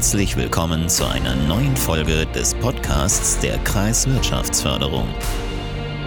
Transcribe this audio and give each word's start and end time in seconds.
Herzlich 0.00 0.34
willkommen 0.34 0.88
zu 0.88 1.06
einer 1.06 1.36
neuen 1.36 1.76
Folge 1.76 2.24
des 2.34 2.54
Podcasts 2.54 3.38
der 3.40 3.58
Kreiswirtschaftsförderung. 3.58 5.06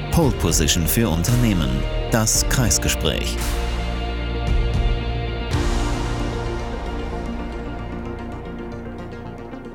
Pole 0.09 0.31
Position 0.37 0.87
für 0.87 1.07
Unternehmen, 1.07 1.69
das 2.09 2.43
Kreisgespräch. 2.49 3.37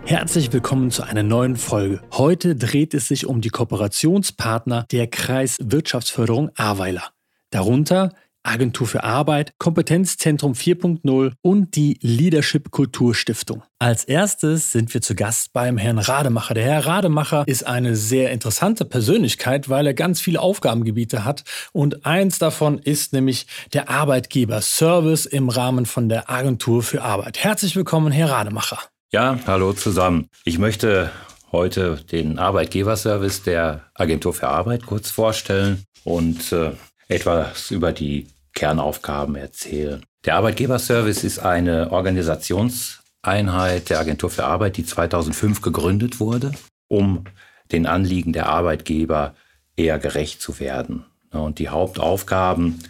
Herzlich 0.04 0.52
willkommen 0.52 0.90
zu 0.90 1.04
einer 1.04 1.22
neuen 1.22 1.54
Folge. 1.54 2.02
Heute 2.12 2.56
dreht 2.56 2.94
es 2.94 3.06
sich 3.06 3.24
um 3.24 3.40
die 3.40 3.50
Kooperationspartner 3.50 4.86
der 4.90 5.06
Kreiswirtschaftsförderung 5.06 6.50
Ahrweiler. 6.56 7.12
Darunter 7.50 8.12
Agentur 8.42 8.86
für 8.86 9.04
Arbeit, 9.04 9.52
Kompetenzzentrum 9.58 10.52
4.0 10.52 11.32
und 11.42 11.76
die 11.76 11.98
Leadership 12.00 12.70
Kulturstiftung. 12.70 13.62
Als 13.78 14.04
erstes 14.04 14.72
sind 14.72 14.92
wir 14.94 15.02
zu 15.02 15.14
Gast 15.14 15.52
beim 15.52 15.78
Herrn 15.78 15.98
Rademacher. 15.98 16.54
Der 16.54 16.64
Herr 16.64 16.86
Rademacher 16.86 17.44
ist 17.46 17.66
eine 17.66 17.96
sehr 17.96 18.30
interessante 18.30 18.84
Persönlichkeit, 18.84 19.68
weil 19.68 19.86
er 19.86 19.94
ganz 19.94 20.20
viele 20.20 20.40
Aufgabengebiete 20.40 21.24
hat 21.24 21.44
und 21.72 22.06
eins 22.06 22.38
davon 22.38 22.78
ist 22.78 23.12
nämlich 23.12 23.46
der 23.72 23.88
Arbeitgeber-Service 23.88 25.26
im 25.26 25.48
Rahmen 25.48 25.86
von 25.86 26.08
der 26.08 26.30
Agentur 26.30 26.82
für 26.82 27.02
Arbeit. 27.02 27.38
Herzlich 27.38 27.76
willkommen, 27.76 28.12
Herr 28.12 28.30
Rademacher. 28.30 28.78
Ja, 29.10 29.38
hallo 29.46 29.72
zusammen. 29.72 30.28
Ich 30.44 30.58
möchte 30.58 31.10
heute 31.50 31.96
den 32.12 32.38
Arbeitgeberservice 32.38 33.42
der 33.42 33.84
Agentur 33.94 34.34
für 34.34 34.48
Arbeit 34.48 34.84
kurz 34.84 35.10
vorstellen 35.10 35.84
und 36.04 36.52
äh, 36.52 36.72
etwas 37.08 37.70
über 37.70 37.92
die 37.92 38.26
Kernaufgaben 38.54 39.36
erzählen. 39.36 40.02
Der 40.24 40.36
Arbeitgeberservice 40.36 41.24
ist 41.24 41.38
eine 41.38 41.92
Organisationseinheit 41.92 43.90
der 43.90 44.00
Agentur 44.00 44.30
für 44.30 44.44
Arbeit, 44.44 44.76
die 44.76 44.84
2005 44.84 45.62
gegründet 45.62 46.20
wurde, 46.20 46.52
um 46.88 47.24
den 47.72 47.86
Anliegen 47.86 48.32
der 48.32 48.48
Arbeitgeber 48.48 49.34
eher 49.76 49.98
gerecht 49.98 50.40
zu 50.40 50.60
werden. 50.60 51.04
Und 51.30 51.58
die 51.58 51.68
Hauptaufgaben 51.68 52.82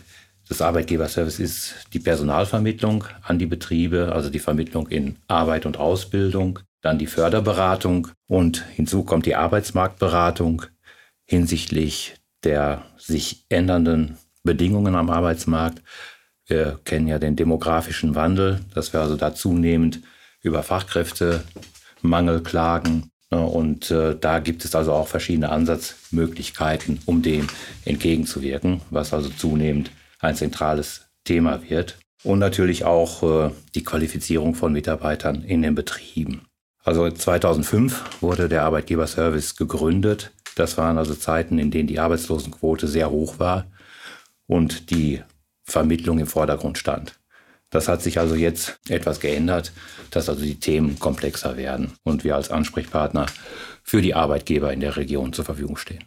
des 0.48 0.62
Arbeitgeberservice 0.62 1.39
ist 1.39 1.74
die 1.92 1.98
Personalvermittlung 1.98 3.05
an 3.22 3.39
die 3.39 3.46
Betriebe, 3.46 4.12
also 4.12 4.30
die 4.30 4.39
Vermittlung 4.39 4.89
in 4.89 5.16
Arbeit 5.27 5.66
und 5.66 5.77
Ausbildung, 5.77 6.61
dann 6.80 6.98
die 6.98 7.06
Förderberatung 7.06 8.08
und 8.27 8.64
hinzu 8.74 9.02
kommt 9.02 9.27
die 9.27 9.34
Arbeitsmarktberatung 9.34 10.62
hinsichtlich 11.24 12.14
der 12.44 12.84
sich 12.97 13.44
ändernden 13.48 14.19
Bedingungen 14.42 14.94
am 14.94 15.11
Arbeitsmarkt. 15.11 15.83
Wir 16.47 16.80
kennen 16.84 17.08
ja 17.08 17.19
den 17.19 17.36
demografischen 17.36 18.14
Wandel, 18.14 18.61
dass 18.75 18.92
wir 18.92 19.00
also 19.00 19.17
da 19.17 19.34
zunehmend 19.34 20.00
über 20.42 20.62
Fachkräftemangel 20.62 22.42
klagen. 22.42 23.11
Ne, 23.30 23.45
und 23.45 23.91
äh, 23.91 24.17
da 24.19 24.39
gibt 24.39 24.64
es 24.64 24.75
also 24.75 24.92
auch 24.92 25.08
verschiedene 25.08 25.50
Ansatzmöglichkeiten, 25.50 27.00
um 27.05 27.20
dem 27.20 27.47
entgegenzuwirken, 27.84 28.80
was 28.91 29.12
also 29.12 29.28
zunehmend 29.28 29.91
ein 30.20 30.34
zentrales 30.34 31.11
Thema 31.25 31.69
wird. 31.69 31.98
Und 32.25 32.39
natürlich 32.39 32.84
auch 32.84 33.23
äh, 33.23 33.50
die 33.75 33.84
Qualifizierung 33.84 34.55
von 34.55 34.73
Mitarbeitern 34.73 35.42
in 35.42 35.62
den 35.62 35.74
Betrieben. 35.74 36.48
Also 36.83 37.11
2005 37.11 38.23
wurde 38.23 38.48
der 38.48 38.64
Arbeitgeberservice 38.64 39.57
gegründet. 39.57 40.33
Das 40.58 40.77
waren 40.77 40.98
also 40.98 41.14
Zeiten, 41.14 41.61
in 41.61 41.70
denen 41.70 41.86
die 41.86 42.01
Arbeitslosenquote 42.01 42.89
sehr 42.89 43.11
hoch 43.11 43.39
war 43.39 43.67
und 44.48 44.91
die 44.91 45.23
Vermittlung 45.63 46.19
im 46.19 46.27
Vordergrund 46.27 46.79
stand. 46.79 47.20
Das 47.70 47.86
hat 47.86 48.02
sich 48.02 48.19
also 48.19 48.35
jetzt 48.35 48.80
etwas 48.89 49.20
geändert, 49.20 49.73
dass 50.11 50.29
also 50.29 50.42
die 50.42 50.58
Themen 50.58 50.98
komplexer 50.98 51.57
werden 51.57 51.92
und 52.02 52.24
wir 52.24 52.35
als 52.35 52.51
Ansprechpartner 52.51 53.27
für 53.85 54.02
die 54.02 54.14
Arbeitgeber 54.14 54.73
in 54.73 54.80
der 54.80 54.97
Region 54.97 55.33
zur 55.33 55.45
Verfügung 55.45 55.77
stehen. 55.77 56.05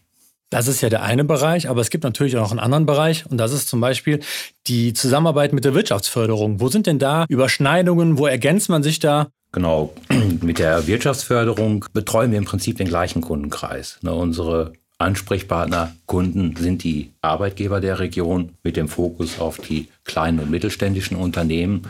Das 0.52 0.68
ist 0.68 0.82
ja 0.82 0.90
der 0.90 1.02
eine 1.02 1.24
Bereich, 1.24 1.70
aber 1.70 1.80
es 1.80 1.90
gibt 1.90 2.04
natürlich 2.04 2.36
auch 2.36 2.42
noch 2.42 2.52
einen 2.52 2.60
anderen 2.60 2.86
Bereich 2.86 3.26
und 3.26 3.38
das 3.38 3.54
ist 3.54 3.70
zum 3.70 3.80
Beispiel 3.80 4.20
die 4.68 4.92
Zusammenarbeit 4.92 5.54
mit 5.54 5.64
der 5.64 5.74
Wirtschaftsförderung. 5.74 6.60
Wo 6.60 6.68
sind 6.68 6.88
denn 6.88 7.00
da 7.00 7.26
Überschneidungen? 7.30 8.18
Wo 8.18 8.28
ergänzt 8.28 8.68
man 8.68 8.84
sich 8.84 9.00
da? 9.00 9.30
Genau, 9.54 9.94
mit 10.42 10.60
der 10.60 10.88
Wirtschaftsförderung 10.88 11.86
betreuen 11.94 12.32
wir 12.32 12.38
im 12.38 12.44
Prinzip 12.44 12.78
den 12.78 12.90
gleichen 12.90 13.22
Kundenkreis. 13.22 13.98
Ne, 14.02 14.14
unsere 14.14 14.74
Ansprechpartner, 14.98 15.96
Kunden 16.06 16.58
sind 16.58 16.84
die 16.84 17.14
Arbeitgeber 17.22 17.80
der 17.80 18.00
Region 18.00 18.52
mit 18.62 18.76
dem 18.76 18.90
Fokus 18.90 19.40
auf 19.40 19.58
die 19.58 19.88
kleinen 20.04 20.40
und 20.40 20.52
mittelständischen 20.52 21.16
Unternehmen, 21.16 21.84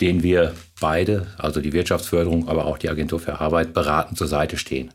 denen 0.00 0.24
wir 0.24 0.52
beide, 0.80 1.28
also 1.38 1.60
die 1.60 1.72
Wirtschaftsförderung, 1.72 2.48
aber 2.48 2.66
auch 2.66 2.76
die 2.76 2.90
Agentur 2.90 3.20
für 3.20 3.40
Arbeit, 3.40 3.72
beraten 3.72 4.16
zur 4.16 4.26
Seite 4.26 4.56
stehen. 4.56 4.92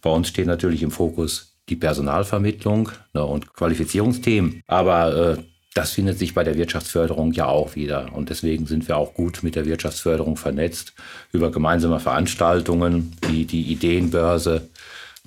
Bei 0.00 0.10
uns 0.10 0.28
steht 0.28 0.46
natürlich 0.46 0.84
im 0.84 0.92
Fokus 0.92 1.55
die 1.68 1.76
Personalvermittlung 1.76 2.90
ne, 3.12 3.24
und 3.24 3.54
Qualifizierungsthemen, 3.54 4.62
aber 4.66 5.36
äh, 5.36 5.42
das 5.76 5.90
findet 5.90 6.18
sich 6.18 6.32
bei 6.32 6.42
der 6.42 6.56
Wirtschaftsförderung 6.56 7.32
ja 7.32 7.46
auch 7.46 7.76
wieder. 7.76 8.08
Und 8.14 8.30
deswegen 8.30 8.66
sind 8.66 8.88
wir 8.88 8.96
auch 8.96 9.12
gut 9.12 9.42
mit 9.42 9.56
der 9.56 9.66
Wirtschaftsförderung 9.66 10.38
vernetzt 10.38 10.94
über 11.32 11.50
gemeinsame 11.50 12.00
Veranstaltungen 12.00 13.14
wie 13.28 13.44
die 13.44 13.70
Ideenbörse, 13.70 14.70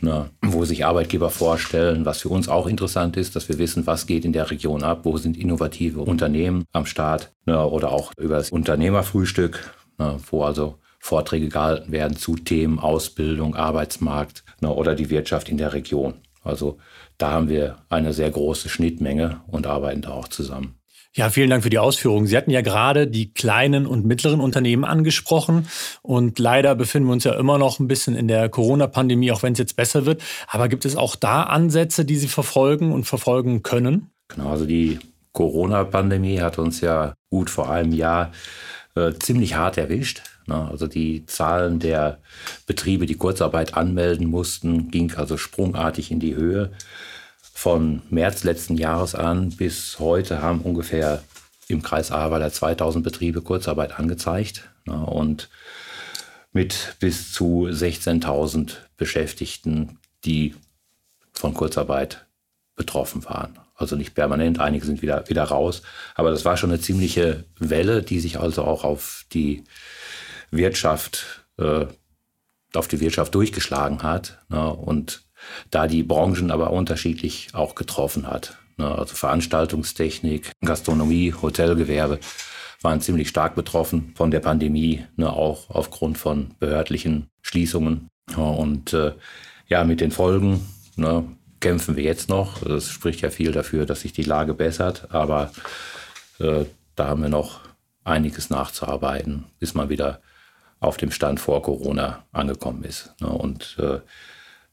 na, 0.02 0.30
wo 0.42 0.66
sich 0.66 0.86
Arbeitgeber 0.86 1.30
vorstellen, 1.30 2.06
was 2.06 2.22
für 2.22 2.30
uns 2.30 2.50
auch 2.50 2.66
interessant 2.66 3.16
ist, 3.16 3.36
dass 3.36 3.48
wir 3.48 3.60
wissen, 3.60 3.86
was 3.86 4.08
geht 4.08 4.26
in 4.26 4.34
der 4.34 4.50
Region 4.50 4.82
ab, 4.82 5.02
wo 5.04 5.18
sind 5.18 5.38
innovative 5.38 6.02
Unternehmen 6.02 6.66
am 6.72 6.88
Start 6.88 7.32
na, 7.46 7.64
oder 7.66 7.92
auch 7.92 8.12
über 8.18 8.38
das 8.38 8.50
Unternehmerfrühstück, 8.50 9.72
na, 10.00 10.18
wo 10.32 10.44
also 10.44 10.80
Vorträge 11.00 11.50
gehalten 11.50 11.92
werden 11.92 12.18
zu 12.18 12.36
Themen 12.36 12.80
Ausbildung, 12.80 13.56
Arbeitsmarkt 13.56 14.44
oder 14.62 14.96
die 14.96 15.10
Wirtschaft 15.10 15.48
in 15.48 15.58
der 15.58 15.74
Region. 15.74 16.16
Also 16.50 16.78
da 17.18 17.32
haben 17.32 17.50
wir 17.50 17.78
eine 17.90 18.14
sehr 18.14 18.30
große 18.30 18.70
Schnittmenge 18.70 19.42
und 19.48 19.68
arbeiten 19.68 20.02
da 20.02 20.10
auch 20.10 20.28
zusammen. 20.28 20.76
Ja, 21.16 21.30
vielen 21.30 21.50
Dank 21.50 21.64
für 21.64 21.72
die 21.72 21.80
Ausführungen. 21.80 22.28
Sie 22.28 22.38
hatten 22.38 22.52
ja 22.52 22.62
gerade 22.62 23.08
die 23.08 23.34
kleinen 23.34 23.88
und 23.88 24.06
mittleren 24.06 24.40
Unternehmen 24.40 24.86
angesprochen. 24.86 25.68
Und 26.04 26.38
leider 26.38 26.76
befinden 26.76 27.10
wir 27.10 27.14
uns 27.14 27.24
ja 27.24 27.34
immer 27.34 27.58
noch 27.58 27.80
ein 27.80 27.88
bisschen 27.88 28.16
in 28.16 28.28
der 28.28 28.48
Corona-Pandemie, 28.48 29.32
auch 29.32 29.42
wenn 29.42 29.54
es 29.54 29.60
jetzt 29.60 29.76
besser 29.76 30.06
wird. 30.06 30.22
Aber 30.48 30.70
gibt 30.70 30.86
es 30.86 30.96
auch 30.96 31.16
da 31.16 31.44
Ansätze, 31.44 32.06
die 32.06 32.16
Sie 32.16 32.28
verfolgen 32.28 32.92
und 32.92 33.06
verfolgen 33.06 33.64
können? 33.64 34.12
Genau, 34.28 34.52
also 34.52 34.66
die 34.66 35.00
Corona-Pandemie 35.34 36.42
hat 36.42 36.60
uns 36.60 36.80
ja 36.82 37.16
gut 37.32 37.50
vor 37.50 37.72
einem 37.72 37.92
Jahr 37.92 38.32
äh, 38.96 39.14
ziemlich 39.20 39.56
hart 39.56 39.78
erwischt. 39.78 40.22
Ne? 40.50 40.68
Also 40.70 40.88
die 40.88 41.26
Zahlen 41.26 41.80
der 41.80 42.20
Betriebe, 42.68 43.06
die 43.06 43.16
Kurzarbeit 43.16 43.76
anmelden 43.76 44.28
mussten, 44.28 44.92
ging 44.92 45.14
also 45.16 45.38
sprungartig 45.38 46.12
in 46.12 46.20
die 46.20 46.36
Höhe 46.36 46.72
von 47.54 48.02
März 48.10 48.44
letzten 48.44 48.76
Jahres 48.76 49.16
an 49.16 49.50
bis 49.50 50.00
heute 50.00 50.42
haben 50.42 50.62
ungefähr 50.62 51.24
im 51.68 51.82
Kreis 51.82 52.12
Ahrweiler 52.12 52.52
2000 52.52 53.04
Betriebe 53.04 53.42
Kurzarbeit 53.42 54.00
angezeigt 54.00 54.70
und 54.86 55.50
mit 56.52 56.96
bis 57.00 57.32
zu 57.32 57.68
16.000 57.68 58.78
Beschäftigten, 58.98 60.00
die 60.26 60.56
von 61.34 61.54
Kurzarbeit 61.54 62.26
betroffen 62.76 63.24
waren. 63.26 63.60
Also 63.76 63.96
nicht 63.96 64.16
permanent, 64.16 64.60
einige 64.60 64.86
sind 64.86 65.02
wieder, 65.02 65.28
wieder 65.30 65.44
raus. 65.44 65.84
Aber 66.16 66.32
das 66.32 66.46
war 66.46 66.58
schon 66.58 66.72
eine 66.72 66.82
ziemliche 66.82 67.46
Welle, 67.60 68.04
die 68.04 68.20
sich 68.20 68.40
also 68.40 68.64
auch 68.64 68.84
auf 68.84 69.26
die 69.32 69.64
Wirtschaft, 70.52 71.46
äh, 71.58 71.86
auf 72.74 72.88
die 72.88 73.00
Wirtschaft 73.00 73.36
durchgeschlagen 73.36 74.04
hat. 74.04 74.40
Ne? 74.50 74.72
Und 74.72 75.24
da 75.70 75.88
die 75.88 76.04
Branchen 76.04 76.52
aber 76.52 76.72
unterschiedlich 76.72 77.50
auch 77.54 77.76
getroffen 77.76 78.28
hat. 78.28 78.58
Ne, 78.78 78.88
also 78.88 79.16
Veranstaltungstechnik, 79.16 80.52
Gastronomie, 80.64 81.34
Hotelgewerbe 81.34 82.20
waren 82.82 83.02
ziemlich 83.02 83.28
stark 83.28 83.56
betroffen 83.56 84.14
von 84.16 84.32
der 84.32 84.40
Pandemie, 84.40 85.06
ne, 85.18 85.32
auch 85.32 85.70
aufgrund 85.70 86.18
von 86.18 86.56
behördlichen 86.60 87.30
Schließungen. 87.42 88.08
Und 88.38 88.94
äh, 88.94 89.14
ja, 89.68 89.84
mit 89.84 90.02
den 90.02 90.12
Folgen 90.12 90.66
ne, 90.96 91.26
kämpfen 91.60 91.98
wir 91.98 92.04
jetzt 92.04 92.30
noch. 92.30 92.62
Es 92.64 92.90
spricht 92.90 93.22
ja 93.22 93.30
viel 93.30 93.52
dafür, 93.52 93.86
dass 93.86 94.02
sich 94.02 94.14
die 94.14 94.24
Lage 94.24 94.54
bessert, 94.54 95.08
aber 95.12 95.52
äh, 96.40 96.66
da 96.96 97.08
haben 97.08 97.22
wir 97.22 97.30
noch 97.30 97.60
einiges 98.06 98.50
nachzuarbeiten, 98.50 99.46
bis 99.60 99.74
man 99.74 99.90
wieder 99.90 100.22
auf 100.80 100.98
dem 100.98 101.12
Stand 101.12 101.40
vor 101.40 101.62
Corona 101.62 102.26
angekommen 102.32 102.84
ist. 102.84 103.14
Ne? 103.22 103.30
Und 103.30 103.78
äh, 103.80 104.00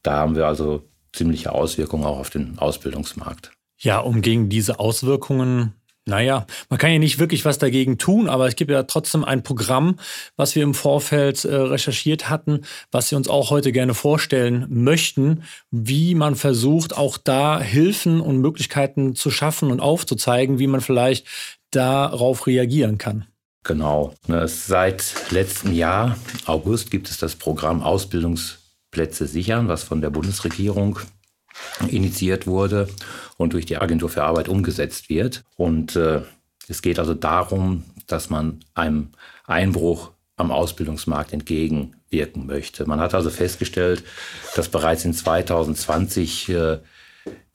da 0.02 0.12
haben 0.16 0.36
wir 0.36 0.46
also 0.46 0.88
ziemliche 1.12 1.52
Auswirkungen 1.52 2.04
auch 2.04 2.18
auf 2.18 2.30
den 2.30 2.58
Ausbildungsmarkt. 2.58 3.52
Ja, 3.78 3.98
um 3.98 4.22
gegen 4.22 4.48
diese 4.48 4.78
Auswirkungen 4.78 5.74
naja, 6.08 6.46
man 6.70 6.78
kann 6.78 6.92
ja 6.92 7.00
nicht 7.00 7.18
wirklich 7.18 7.44
was 7.44 7.58
dagegen 7.58 7.98
tun, 7.98 8.28
aber 8.28 8.46
es 8.46 8.54
gibt 8.54 8.70
ja 8.70 8.84
trotzdem 8.84 9.24
ein 9.24 9.42
Programm, 9.42 9.98
was 10.36 10.54
wir 10.54 10.62
im 10.62 10.72
Vorfeld 10.72 11.44
äh, 11.44 11.52
recherchiert 11.52 12.30
hatten, 12.30 12.60
was 12.92 13.10
wir 13.10 13.18
uns 13.18 13.28
auch 13.28 13.50
heute 13.50 13.72
gerne 13.72 13.92
vorstellen 13.92 14.66
möchten, 14.68 15.42
wie 15.72 16.14
man 16.14 16.36
versucht, 16.36 16.96
auch 16.96 17.18
da 17.18 17.60
Hilfen 17.60 18.20
und 18.20 18.38
Möglichkeiten 18.38 19.16
zu 19.16 19.32
schaffen 19.32 19.72
und 19.72 19.80
aufzuzeigen, 19.80 20.60
wie 20.60 20.68
man 20.68 20.80
vielleicht 20.80 21.26
darauf 21.72 22.46
reagieren 22.46 22.98
kann. 22.98 23.26
Genau. 23.66 24.14
Ne, 24.28 24.46
seit 24.46 25.32
letztem 25.32 25.72
Jahr, 25.72 26.16
August, 26.46 26.90
gibt 26.92 27.10
es 27.10 27.18
das 27.18 27.34
Programm 27.34 27.82
Ausbildungsplätze 27.82 29.26
sichern, 29.26 29.66
was 29.66 29.82
von 29.82 30.00
der 30.00 30.10
Bundesregierung 30.10 31.00
initiiert 31.88 32.46
wurde 32.46 32.88
und 33.36 33.54
durch 33.54 33.66
die 33.66 33.78
Agentur 33.78 34.08
für 34.08 34.22
Arbeit 34.22 34.48
umgesetzt 34.48 35.08
wird. 35.08 35.42
Und 35.56 35.96
äh, 35.96 36.22
es 36.68 36.80
geht 36.80 37.00
also 37.00 37.14
darum, 37.14 37.82
dass 38.06 38.30
man 38.30 38.60
einem 38.74 39.10
Einbruch 39.46 40.12
am 40.36 40.52
Ausbildungsmarkt 40.52 41.32
entgegenwirken 41.32 42.46
möchte. 42.46 42.86
Man 42.86 43.00
hat 43.00 43.14
also 43.14 43.30
festgestellt, 43.30 44.04
dass 44.54 44.68
bereits 44.68 45.04
in 45.04 45.12
2020 45.12 46.50
äh, 46.50 46.78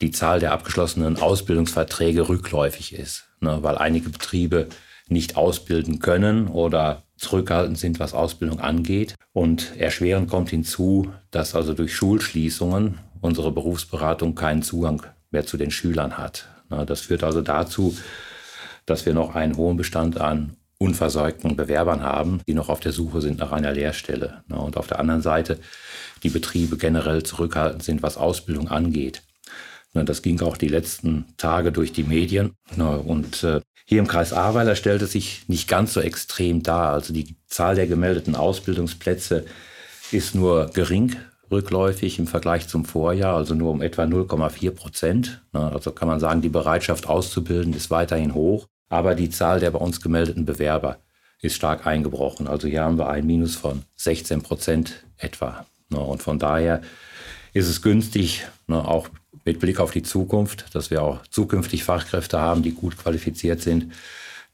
die 0.02 0.10
Zahl 0.10 0.40
der 0.40 0.52
abgeschlossenen 0.52 1.16
Ausbildungsverträge 1.16 2.28
rückläufig 2.28 2.92
ist, 2.92 3.28
ne, 3.40 3.62
weil 3.62 3.78
einige 3.78 4.10
Betriebe 4.10 4.68
nicht 5.12 5.36
ausbilden 5.36 5.98
können 5.98 6.48
oder 6.48 7.02
zurückhaltend 7.16 7.78
sind, 7.78 8.00
was 8.00 8.14
Ausbildung 8.14 8.60
angeht. 8.60 9.14
Und 9.32 9.76
erschwerend 9.78 10.28
kommt 10.28 10.50
hinzu, 10.50 11.12
dass 11.30 11.54
also 11.54 11.74
durch 11.74 11.94
Schulschließungen 11.94 12.98
unsere 13.20 13.52
Berufsberatung 13.52 14.34
keinen 14.34 14.62
Zugang 14.62 15.06
mehr 15.30 15.46
zu 15.46 15.56
den 15.56 15.70
Schülern 15.70 16.18
hat. 16.18 16.48
Das 16.86 17.02
führt 17.02 17.22
also 17.22 17.40
dazu, 17.40 17.96
dass 18.86 19.06
wir 19.06 19.14
noch 19.14 19.34
einen 19.34 19.56
hohen 19.56 19.76
Bestand 19.76 20.20
an 20.20 20.56
unversorgten 20.78 21.54
Bewerbern 21.54 22.02
haben, 22.02 22.40
die 22.48 22.54
noch 22.54 22.68
auf 22.68 22.80
der 22.80 22.92
Suche 22.92 23.20
sind 23.20 23.38
nach 23.38 23.52
einer 23.52 23.72
Lehrstelle. 23.72 24.42
Und 24.48 24.76
auf 24.76 24.88
der 24.88 24.98
anderen 24.98 25.22
Seite 25.22 25.58
die 26.24 26.30
Betriebe 26.30 26.76
generell 26.76 27.22
zurückhaltend 27.22 27.84
sind, 27.84 28.02
was 28.02 28.16
Ausbildung 28.16 28.68
angeht. 28.68 29.22
Das 29.94 30.22
ging 30.22 30.40
auch 30.40 30.56
die 30.56 30.68
letzten 30.68 31.26
Tage 31.36 31.70
durch 31.70 31.92
die 31.92 32.02
Medien. 32.02 32.52
Und 32.76 33.44
äh, 33.44 33.60
hier 33.92 34.00
im 34.00 34.08
Kreis 34.08 34.32
Ahrweiler 34.32 34.74
stellt 34.74 35.02
es 35.02 35.12
sich 35.12 35.46
nicht 35.48 35.68
ganz 35.68 35.92
so 35.92 36.00
extrem 36.00 36.62
dar. 36.62 36.94
Also 36.94 37.12
die 37.12 37.36
Zahl 37.46 37.74
der 37.74 37.86
gemeldeten 37.86 38.34
Ausbildungsplätze 38.34 39.44
ist 40.12 40.34
nur 40.34 40.70
gering 40.72 41.16
rückläufig 41.50 42.18
im 42.18 42.26
Vergleich 42.26 42.68
zum 42.68 42.86
Vorjahr, 42.86 43.36
also 43.36 43.54
nur 43.54 43.70
um 43.70 43.82
etwa 43.82 44.04
0,4 44.04 44.70
Prozent. 44.70 45.42
Also 45.52 45.92
kann 45.92 46.08
man 46.08 46.20
sagen, 46.20 46.40
die 46.40 46.48
Bereitschaft 46.48 47.06
auszubilden 47.06 47.74
ist 47.74 47.90
weiterhin 47.90 48.32
hoch, 48.32 48.66
aber 48.88 49.14
die 49.14 49.28
Zahl 49.28 49.60
der 49.60 49.72
bei 49.72 49.78
uns 49.78 50.00
gemeldeten 50.00 50.46
Bewerber 50.46 50.96
ist 51.42 51.54
stark 51.54 51.86
eingebrochen. 51.86 52.48
Also 52.48 52.68
hier 52.68 52.84
haben 52.84 52.96
wir 52.96 53.10
ein 53.10 53.26
Minus 53.26 53.56
von 53.56 53.82
16 53.96 54.40
Prozent 54.40 55.04
etwa. 55.18 55.66
Und 55.90 56.22
von 56.22 56.38
daher 56.38 56.80
ist 57.52 57.68
es 57.68 57.82
günstig, 57.82 58.46
auch 58.68 59.10
mit 59.44 59.60
Blick 59.60 59.80
auf 59.80 59.90
die 59.90 60.02
Zukunft, 60.02 60.74
dass 60.74 60.90
wir 60.90 61.02
auch 61.02 61.20
zukünftig 61.30 61.84
Fachkräfte 61.84 62.38
haben, 62.38 62.62
die 62.62 62.72
gut 62.72 62.96
qualifiziert 62.98 63.60
sind, 63.60 63.92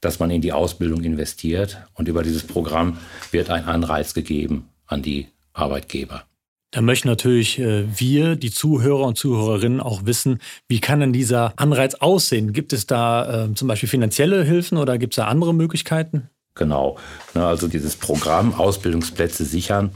dass 0.01 0.19
man 0.19 0.31
in 0.31 0.41
die 0.41 0.53
Ausbildung 0.53 1.03
investiert. 1.03 1.77
Und 1.93 2.07
über 2.07 2.23
dieses 2.23 2.43
Programm 2.43 2.97
wird 3.31 3.49
ein 3.49 3.65
Anreiz 3.65 4.13
gegeben 4.13 4.69
an 4.87 5.01
die 5.01 5.27
Arbeitgeber. 5.53 6.23
Da 6.71 6.81
möchten 6.81 7.07
natürlich 7.07 7.57
äh, 7.57 7.85
wir, 7.99 8.35
die 8.35 8.51
Zuhörer 8.51 9.05
und 9.05 9.17
Zuhörerinnen, 9.17 9.81
auch 9.81 10.05
wissen, 10.05 10.39
wie 10.67 10.79
kann 10.79 10.99
denn 10.99 11.13
dieser 11.13 11.53
Anreiz 11.55 11.95
aussehen? 11.95 12.53
Gibt 12.53 12.73
es 12.73 12.85
da 12.85 13.45
äh, 13.45 13.53
zum 13.55 13.67
Beispiel 13.67 13.89
finanzielle 13.89 14.43
Hilfen 14.43 14.77
oder 14.77 14.99
gibt 14.99 15.13
es 15.13 15.15
da 15.15 15.25
andere 15.25 15.53
Möglichkeiten? 15.55 16.29
Genau. 16.53 16.97
Also 17.33 17.67
dieses 17.67 17.95
Programm 17.95 18.53
Ausbildungsplätze 18.53 19.45
sichern 19.45 19.91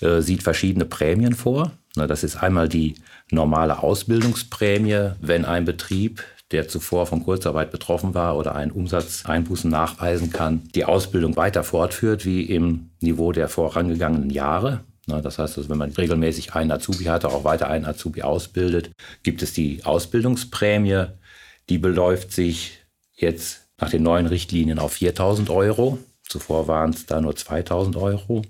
äh, 0.00 0.20
sieht 0.20 0.44
verschiedene 0.44 0.84
Prämien 0.84 1.34
vor. 1.34 1.72
Das 1.94 2.24
ist 2.24 2.36
einmal 2.36 2.68
die 2.68 2.94
normale 3.30 3.82
Ausbildungsprämie, 3.82 5.12
wenn 5.20 5.44
ein 5.44 5.64
Betrieb, 5.64 6.24
der 6.50 6.68
zuvor 6.68 7.06
von 7.06 7.24
Kurzarbeit 7.24 7.70
betroffen 7.70 8.14
war 8.14 8.36
oder 8.36 8.54
einen 8.54 8.70
Umsatzeinbußen 8.70 9.70
nachweisen 9.70 10.30
kann, 10.30 10.68
die 10.74 10.84
Ausbildung 10.84 11.36
weiter 11.36 11.64
fortführt 11.64 12.24
wie 12.24 12.42
im 12.42 12.90
Niveau 13.00 13.32
der 13.32 13.48
vorangegangenen 13.48 14.30
Jahre. 14.30 14.84
Das 15.06 15.38
heißt, 15.38 15.58
also, 15.58 15.68
wenn 15.68 15.78
man 15.78 15.90
regelmäßig 15.90 16.54
einen 16.54 16.70
Azubi 16.70 17.04
hatte, 17.04 17.28
auch 17.28 17.44
weiter 17.44 17.68
einen 17.68 17.84
Azubi 17.84 18.22
ausbildet, 18.22 18.92
gibt 19.22 19.42
es 19.42 19.52
die 19.52 19.84
Ausbildungsprämie. 19.84 21.06
Die 21.68 21.78
beläuft 21.78 22.32
sich 22.32 22.78
jetzt 23.14 23.68
nach 23.78 23.90
den 23.90 24.02
neuen 24.02 24.26
Richtlinien 24.26 24.78
auf 24.78 24.92
4000 24.94 25.50
Euro. 25.50 25.98
Zuvor 26.22 26.68
waren 26.68 26.90
es 26.90 27.06
da 27.06 27.20
nur 27.20 27.34
2000 27.34 27.96
Euro. 27.96 28.42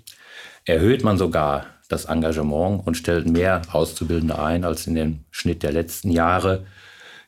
Erhöht 0.65 1.03
man 1.03 1.17
sogar 1.17 1.65
das 1.93 2.05
Engagement 2.05 2.85
und 2.85 2.95
stellt 2.95 3.27
mehr 3.27 3.61
Auszubildende 3.71 4.37
ein 4.39 4.63
als 4.65 4.87
in 4.87 4.95
dem 4.95 5.19
Schnitt 5.31 5.63
der 5.63 5.71
letzten 5.71 6.11
Jahre, 6.11 6.65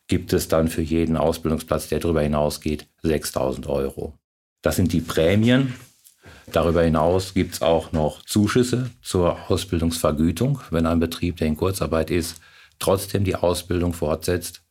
gibt 0.08 0.34
es 0.34 0.48
dann 0.48 0.68
für 0.68 0.82
jeden 0.82 1.18
Ausbildungsplatz, 1.18 1.90
der 1.90 2.00
darüber 2.00 2.22
hinausgeht, 2.22 2.88
6000 3.04 3.68
Euro. 3.68 4.14
Das 4.62 4.76
sind 4.76 4.94
die 4.94 5.02
Prämien. 5.02 5.74
Darüber 6.52 6.84
hinaus 6.84 7.34
gibt 7.34 7.56
es 7.56 7.62
auch 7.62 7.92
noch 7.92 8.24
Zuschüsse 8.24 8.92
zur 9.02 9.50
Ausbildungsvergütung, 9.50 10.62
wenn 10.70 10.86
ein 10.86 11.00
Betrieb, 11.00 11.38
der 11.38 11.48
in 11.48 11.58
Kurzarbeit 11.58 12.12
ist, 12.12 12.40
trotzdem 12.78 13.24
die 13.24 13.36
Ausbildung 13.36 13.94
fortsetzt 13.94 14.64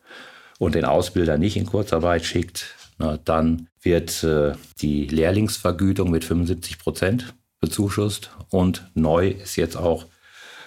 und 0.58 0.74
den 0.74 0.84
Ausbilder 0.84 1.36
nicht 1.36 1.56
in 1.56 1.66
Kurzarbeit 1.66 2.24
schickt, 2.24 2.74
na, 2.98 3.18
dann 3.24 3.68
wird 3.82 4.22
äh, 4.22 4.52
die 4.80 5.06
Lehrlingsvergütung 5.06 6.10
mit 6.10 6.24
75 6.24 6.78
Prozent 6.78 7.34
bezuschusst. 7.64 8.30
Und 8.50 8.90
neu 8.94 9.28
ist 9.28 9.56
jetzt 9.56 9.76
auch, 9.76 10.06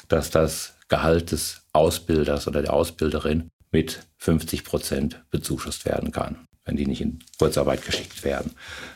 dass 0.08 0.32
das 0.32 0.74
Gehalt 0.88 1.32
des 1.32 1.62
Ausbilders 1.74 2.48
oder 2.48 2.62
der 2.62 2.74
Ausbilderin 2.74 3.50
mit 3.72 4.00
50 4.18 4.64
Prozent 4.64 5.24
bezuschusst 5.30 5.86
werden 5.86 6.12
kann, 6.12 6.38
wenn 6.66 6.76
die 6.76 6.88
nicht 6.88 7.02
in 7.02 7.20
Kurzarbeit 7.38 7.86
geschickt 7.86 8.24
werden. 8.24 8.52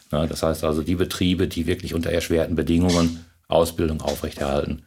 das 0.10 0.42
heißt 0.42 0.64
also, 0.64 0.82
die 0.82 0.96
Betriebe, 0.96 1.48
die 1.48 1.68
wirklich 1.68 1.94
unter 1.94 2.10
erschwerten 2.12 2.56
Bedingungen 2.56 3.26
Ausbildung 3.48 4.02
aufrechterhalten, 4.02 4.84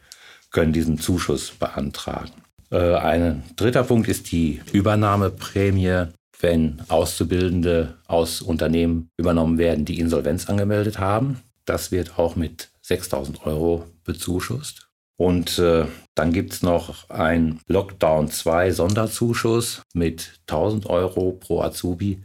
können 0.51 0.73
diesen 0.73 0.99
Zuschuss 0.99 1.51
beantragen. 1.51 2.33
Äh, 2.71 2.95
ein 2.95 3.43
dritter 3.57 3.85
Punkt 3.85 4.09
ist 4.09 4.33
die 4.33 4.61
Übernahmeprämie, 4.73 6.07
wenn 6.41 6.81
Auszubildende 6.89 7.95
aus 8.06 8.41
Unternehmen 8.41 9.11
übernommen 9.17 9.59
werden, 9.59 9.85
die 9.85 10.01
Insolvenz 10.01 10.49
angemeldet 10.49 10.99
haben. 10.99 11.41
Das 11.67 11.93
wird 11.93 12.19
auch 12.19 12.37
mit 12.37 12.71
6000 12.84 13.46
Euro 13.46 13.86
bezuschusst. 14.05 14.88
Und 15.17 15.58
äh, 15.58 15.86
dann 16.14 16.32
gibt 16.32 16.53
es 16.53 16.62
noch 16.62 17.08
ein 17.08 17.60
Lockdown 17.67 18.29
2 18.31 18.72
Sonderzuschuss 18.72 19.82
mit 19.94 20.41
1000 20.48 20.86
Euro 20.86 21.32
pro 21.32 21.62
Azubi. 21.62 22.22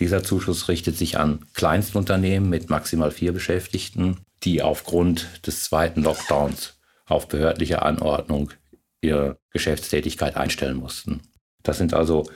Dieser 0.00 0.22
Zuschuss 0.22 0.68
richtet 0.68 0.96
sich 0.96 1.18
an 1.18 1.44
Kleinstunternehmen 1.54 2.48
mit 2.48 2.70
maximal 2.70 3.10
vier 3.10 3.32
Beschäftigten, 3.32 4.18
die 4.44 4.62
aufgrund 4.62 5.46
des 5.46 5.64
zweiten 5.64 6.02
Lockdowns 6.02 6.78
auf 7.06 7.26
behördliche 7.26 7.82
Anordnung 7.82 8.52
ihre 9.00 9.38
Geschäftstätigkeit 9.50 10.36
einstellen 10.36 10.76
mussten. 10.76 11.22
Das 11.62 11.78
sind 11.78 11.92
also 11.92 12.30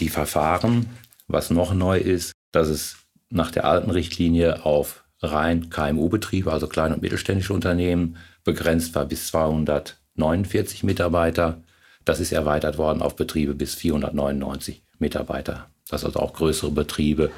die 0.00 0.08
Verfahren. 0.08 0.90
Was 1.28 1.50
noch 1.50 1.74
neu 1.74 1.98
ist, 1.98 2.32
dass 2.52 2.68
es 2.68 2.96
nach 3.30 3.50
der 3.50 3.66
alten 3.66 3.90
Richtlinie 3.90 4.64
auf 4.64 5.04
rein 5.20 5.70
KMU-Betriebe, 5.70 6.52
also 6.52 6.66
kleine 6.66 6.94
und 6.94 7.02
mittelständische 7.02 7.52
Unternehmen, 7.52 8.16
begrenzt 8.44 8.94
war 8.94 9.04
bis 9.04 9.28
249 9.28 10.82
Mitarbeiter. 10.82 11.62
Das 12.04 12.20
ist 12.20 12.32
erweitert 12.32 12.78
worden 12.78 13.02
auf 13.02 13.16
Betriebe 13.16 13.54
bis 13.54 13.74
499 13.74 14.82
Mitarbeiter, 14.98 15.68
dass 15.88 16.04
also 16.04 16.20
auch 16.20 16.32
größere 16.32 16.70
Betriebe 16.70 17.30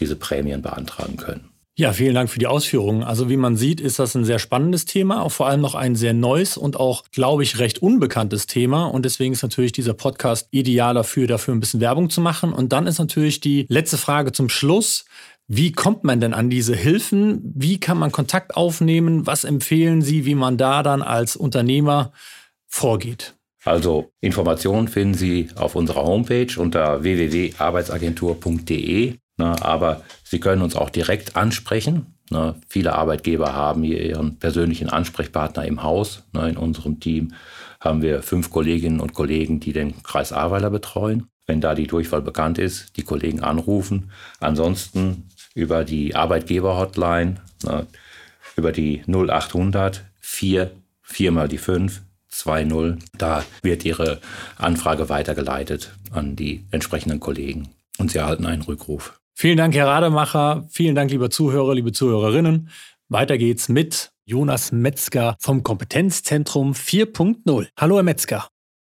diese 0.00 0.16
Prämien 0.16 0.62
beantragen 0.62 1.16
können. 1.16 1.52
Ja, 1.74 1.94
vielen 1.94 2.14
Dank 2.14 2.28
für 2.28 2.38
die 2.38 2.46
Ausführungen. 2.46 3.02
Also 3.02 3.30
wie 3.30 3.38
man 3.38 3.56
sieht, 3.56 3.80
ist 3.80 3.98
das 3.98 4.14
ein 4.14 4.26
sehr 4.26 4.38
spannendes 4.38 4.84
Thema, 4.84 5.22
auch 5.22 5.32
vor 5.32 5.46
allem 5.46 5.62
noch 5.62 5.74
ein 5.74 5.96
sehr 5.96 6.12
neues 6.12 6.58
und 6.58 6.78
auch, 6.78 7.04
glaube 7.12 7.44
ich, 7.44 7.58
recht 7.58 7.80
unbekanntes 7.80 8.46
Thema. 8.46 8.84
Und 8.84 9.06
deswegen 9.06 9.32
ist 9.32 9.42
natürlich 9.42 9.72
dieser 9.72 9.94
Podcast 9.94 10.48
ideal 10.50 10.92
dafür, 10.92 11.26
dafür 11.26 11.54
ein 11.54 11.60
bisschen 11.60 11.80
Werbung 11.80 12.10
zu 12.10 12.20
machen. 12.20 12.52
Und 12.52 12.74
dann 12.74 12.86
ist 12.86 12.98
natürlich 12.98 13.40
die 13.40 13.64
letzte 13.70 13.96
Frage 13.96 14.32
zum 14.32 14.50
Schluss. 14.50 15.06
Wie 15.54 15.70
kommt 15.70 16.02
man 16.02 16.18
denn 16.18 16.32
an 16.32 16.48
diese 16.48 16.74
Hilfen? 16.74 17.52
Wie 17.54 17.78
kann 17.78 17.98
man 17.98 18.10
Kontakt 18.10 18.56
aufnehmen? 18.56 19.26
Was 19.26 19.44
empfehlen 19.44 20.00
Sie, 20.00 20.24
wie 20.24 20.34
man 20.34 20.56
da 20.56 20.82
dann 20.82 21.02
als 21.02 21.36
Unternehmer 21.36 22.12
vorgeht? 22.68 23.34
Also 23.62 24.14
Informationen 24.22 24.88
finden 24.88 25.12
Sie 25.12 25.50
auf 25.56 25.74
unserer 25.74 26.04
Homepage 26.04 26.48
unter 26.56 27.02
www.arbeitsagentur.de. 27.02 29.18
Aber 29.36 30.02
Sie 30.24 30.40
können 30.40 30.62
uns 30.62 30.74
auch 30.74 30.88
direkt 30.88 31.36
ansprechen. 31.36 32.14
Viele 32.66 32.94
Arbeitgeber 32.94 33.54
haben 33.54 33.82
hier 33.82 34.02
ihren 34.02 34.38
persönlichen 34.38 34.88
Ansprechpartner 34.88 35.66
im 35.66 35.82
Haus. 35.82 36.22
In 36.32 36.56
unserem 36.56 36.98
Team 36.98 37.34
haben 37.78 38.00
wir 38.00 38.22
fünf 38.22 38.48
Kolleginnen 38.48 39.00
und 39.00 39.12
Kollegen, 39.12 39.60
die 39.60 39.74
den 39.74 40.02
Kreis 40.02 40.32
Ahrweiler 40.32 40.70
betreuen. 40.70 41.26
Wenn 41.44 41.60
da 41.60 41.74
die 41.74 41.88
Durchwahl 41.88 42.22
bekannt 42.22 42.58
ist, 42.58 42.96
die 42.96 43.02
Kollegen 43.02 43.40
anrufen. 43.40 44.12
Ansonsten 44.38 45.28
über 45.54 45.84
die 45.84 46.14
Arbeitgeber-Hotline, 46.14 47.36
ne, 47.64 47.86
über 48.56 48.72
die 48.72 49.02
0800 49.06 50.04
4, 50.20 50.70
4 51.02 51.32
mal 51.32 51.48
die 51.48 51.58
5, 51.58 52.02
20. 52.28 53.04
Da 53.18 53.44
wird 53.62 53.84
Ihre 53.84 54.20
Anfrage 54.56 55.08
weitergeleitet 55.08 55.92
an 56.10 56.36
die 56.36 56.64
entsprechenden 56.70 57.20
Kollegen 57.20 57.68
und 57.98 58.10
Sie 58.10 58.18
erhalten 58.18 58.46
einen 58.46 58.62
Rückruf. 58.62 59.20
Vielen 59.34 59.58
Dank, 59.58 59.74
Herr 59.74 59.88
Rademacher. 59.88 60.66
Vielen 60.70 60.94
Dank, 60.94 61.10
liebe 61.10 61.28
Zuhörer, 61.28 61.74
liebe 61.74 61.92
Zuhörerinnen. 61.92 62.70
Weiter 63.08 63.36
geht's 63.36 63.68
mit 63.68 64.12
Jonas 64.24 64.72
Metzger 64.72 65.36
vom 65.38 65.62
Kompetenzzentrum 65.62 66.72
4.0. 66.72 67.68
Hallo, 67.76 67.96
Herr 67.96 68.02
Metzger. 68.02 68.48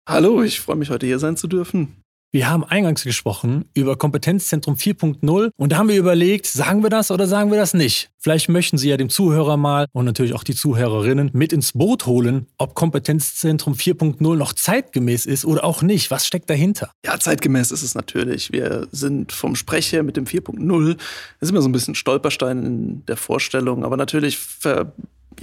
Hallo, 0.07 0.43
ich 0.43 0.61
freue 0.61 0.77
mich, 0.77 0.91
heute 0.91 1.07
hier 1.07 1.19
sein 1.19 1.37
zu 1.37 1.47
dürfen. 1.47 2.02
Wir 2.35 2.49
haben 2.49 2.65
eingangs 2.65 3.05
gesprochen 3.05 3.67
über 3.75 3.97
Kompetenzzentrum 3.97 4.77
4.0 4.77 5.51
und 5.55 5.73
da 5.73 5.77
haben 5.77 5.91
wir 5.91 5.99
überlegt, 5.99 6.47
sagen 6.47 6.83
wir 6.83 6.89
das 6.89 7.11
oder 7.11 7.27
sagen 7.27 7.51
wir 7.51 7.59
das 7.59 7.75
nicht? 7.75 8.09
Vielleicht 8.17 8.49
möchten 8.49 8.79
Sie 8.79 8.89
ja 8.89 8.97
dem 8.97 9.11
Zuhörer 9.11 9.59
mal 9.59 9.85
und 9.93 10.07
natürlich 10.07 10.33
auch 10.33 10.43
die 10.43 10.55
Zuhörerinnen 10.55 11.29
mit 11.35 11.53
ins 11.53 11.73
Boot 11.73 12.07
holen, 12.07 12.47
ob 12.57 12.75
Kompetenzzentrum 12.75 13.75
4.0 13.75 14.35
noch 14.35 14.55
zeitgemäß 14.55 15.27
ist 15.27 15.45
oder 15.45 15.62
auch 15.62 15.83
nicht. 15.83 16.11
Was 16.11 16.27
steckt 16.27 16.49
dahinter? 16.49 16.91
Ja, 17.05 17.21
zeitgemäß 17.21 17.71
ist 17.71 17.83
es 17.83 17.95
natürlich. 17.95 18.51
Wir 18.51 18.89
sind 18.93 19.33
vom 19.33 19.55
Sprecher 19.55 20.03
mit 20.03 20.17
dem 20.17 20.25
4.0. 20.25 20.95
Das 20.95 21.03
ist 21.41 21.51
immer 21.51 21.61
so 21.61 21.69
ein 21.69 21.73
bisschen 21.73 21.95
Stolperstein 21.95 22.65
in 22.65 23.05
der 23.05 23.19
Vorstellung, 23.19 23.85
aber 23.85 23.99
natürlich 23.99 24.39
ver 24.39 24.95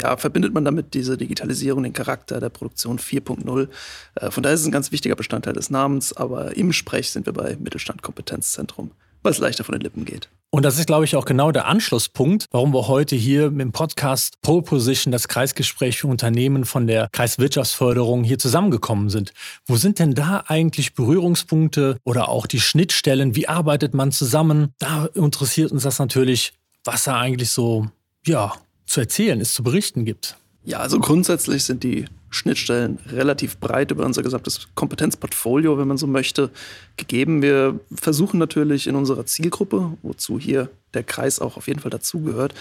ja, 0.02 0.18
verbindet 0.18 0.54
man 0.54 0.66
damit 0.66 0.94
diese 0.94 1.18
Digitalisierung, 1.18 1.84
den 1.84 1.94
Charakter 1.94 2.40
der 2.40 2.50
Produktion 2.50 3.00
4.0. 3.00 3.68
Äh, 4.16 4.32
von 4.32 4.44
daher 4.44 4.54
ist 4.54 4.62
es 4.62 4.68
ein 4.68 4.72
ganz 4.72 4.92
wichtiger 4.92 5.16
Bestandteil 5.16 5.54
des 5.54 5.70
Namens, 5.70 6.14
aber 6.14 6.56
im 6.56 6.74
Sprech 6.74 7.12
sind 7.12 7.26
wir 7.26 7.34
bei 7.34 7.58
Mittelstand 7.60 8.02
Kompetenzzentrum, 8.02 8.92
weil 9.24 9.32
es 9.32 9.40
leichter 9.40 9.64
von 9.64 9.74
den 9.74 9.82
Lippen 9.82 10.06
geht. 10.06 10.30
Und 10.52 10.64
das 10.64 10.80
ist, 10.80 10.88
glaube 10.88 11.06
ich, 11.06 11.16
auch 11.16 11.26
genau 11.26 11.52
der 11.52 11.68
Anschlusspunkt, 11.68 12.48
warum 12.50 12.74
wir 12.74 12.88
heute 12.88 13.16
hier 13.16 13.52
mit 13.52 13.62
dem 13.62 13.72
Podcast 13.72 14.42
Pole 14.42 14.64
Position, 14.64 15.12
das 15.12 15.28
Kreisgespräch 15.28 16.00
für 16.00 16.08
Unternehmen 16.08 16.66
von 16.66 16.88
der 16.88 17.08
Kreiswirtschaftsförderung 17.12 18.24
hier 18.24 18.40
zusammengekommen 18.40 19.10
sind. 19.10 19.32
Wo 19.68 19.76
sind 19.76 20.00
denn 20.00 20.16
da 20.16 20.44
eigentlich 20.48 20.96
Berührungspunkte 20.96 21.98
oder 22.04 22.30
auch 22.30 22.48
die 22.48 22.60
Schnittstellen? 22.60 23.36
Wie 23.36 23.48
arbeitet 23.48 23.94
man 23.94 24.12
zusammen? 24.12 24.74
Da 24.80 25.06
interessiert 25.14 25.72
uns 25.72 25.84
das 25.84 26.00
natürlich, 26.00 26.54
was 26.84 27.04
da 27.04 27.20
eigentlich 27.20 27.52
so, 27.52 27.86
ja, 28.26 28.54
zu 28.90 29.00
erzählen 29.00 29.40
es 29.40 29.54
zu 29.54 29.64
berichten 29.64 30.04
gibt? 30.04 30.36
Ja, 30.66 30.80
also 30.80 31.00
grundsätzlich 31.00 31.64
sind 31.64 31.84
die 31.84 32.06
Schnittstellen 32.32 33.00
relativ 33.08 33.58
breit 33.58 33.92
über 33.92 34.06
unser 34.06 34.22
gesamtes 34.22 34.68
Kompetenzportfolio, 34.76 35.78
wenn 35.78 35.88
man 35.88 35.98
so 35.98 36.06
möchte, 36.06 36.52
gegeben. 36.98 37.42
Wir 37.42 37.80
versuchen 37.94 38.40
natürlich 38.40 38.88
in 38.88 38.96
unserer 38.96 39.26
Zielgruppe, 39.26 39.98
wozu 40.04 40.38
hier 40.38 40.70
der 40.94 41.04
Kreis 41.04 41.40
auch 41.40 41.58
auf 41.58 41.68
jeden 41.68 41.80
Fall 41.80 41.92
dazugehört, 41.92 42.54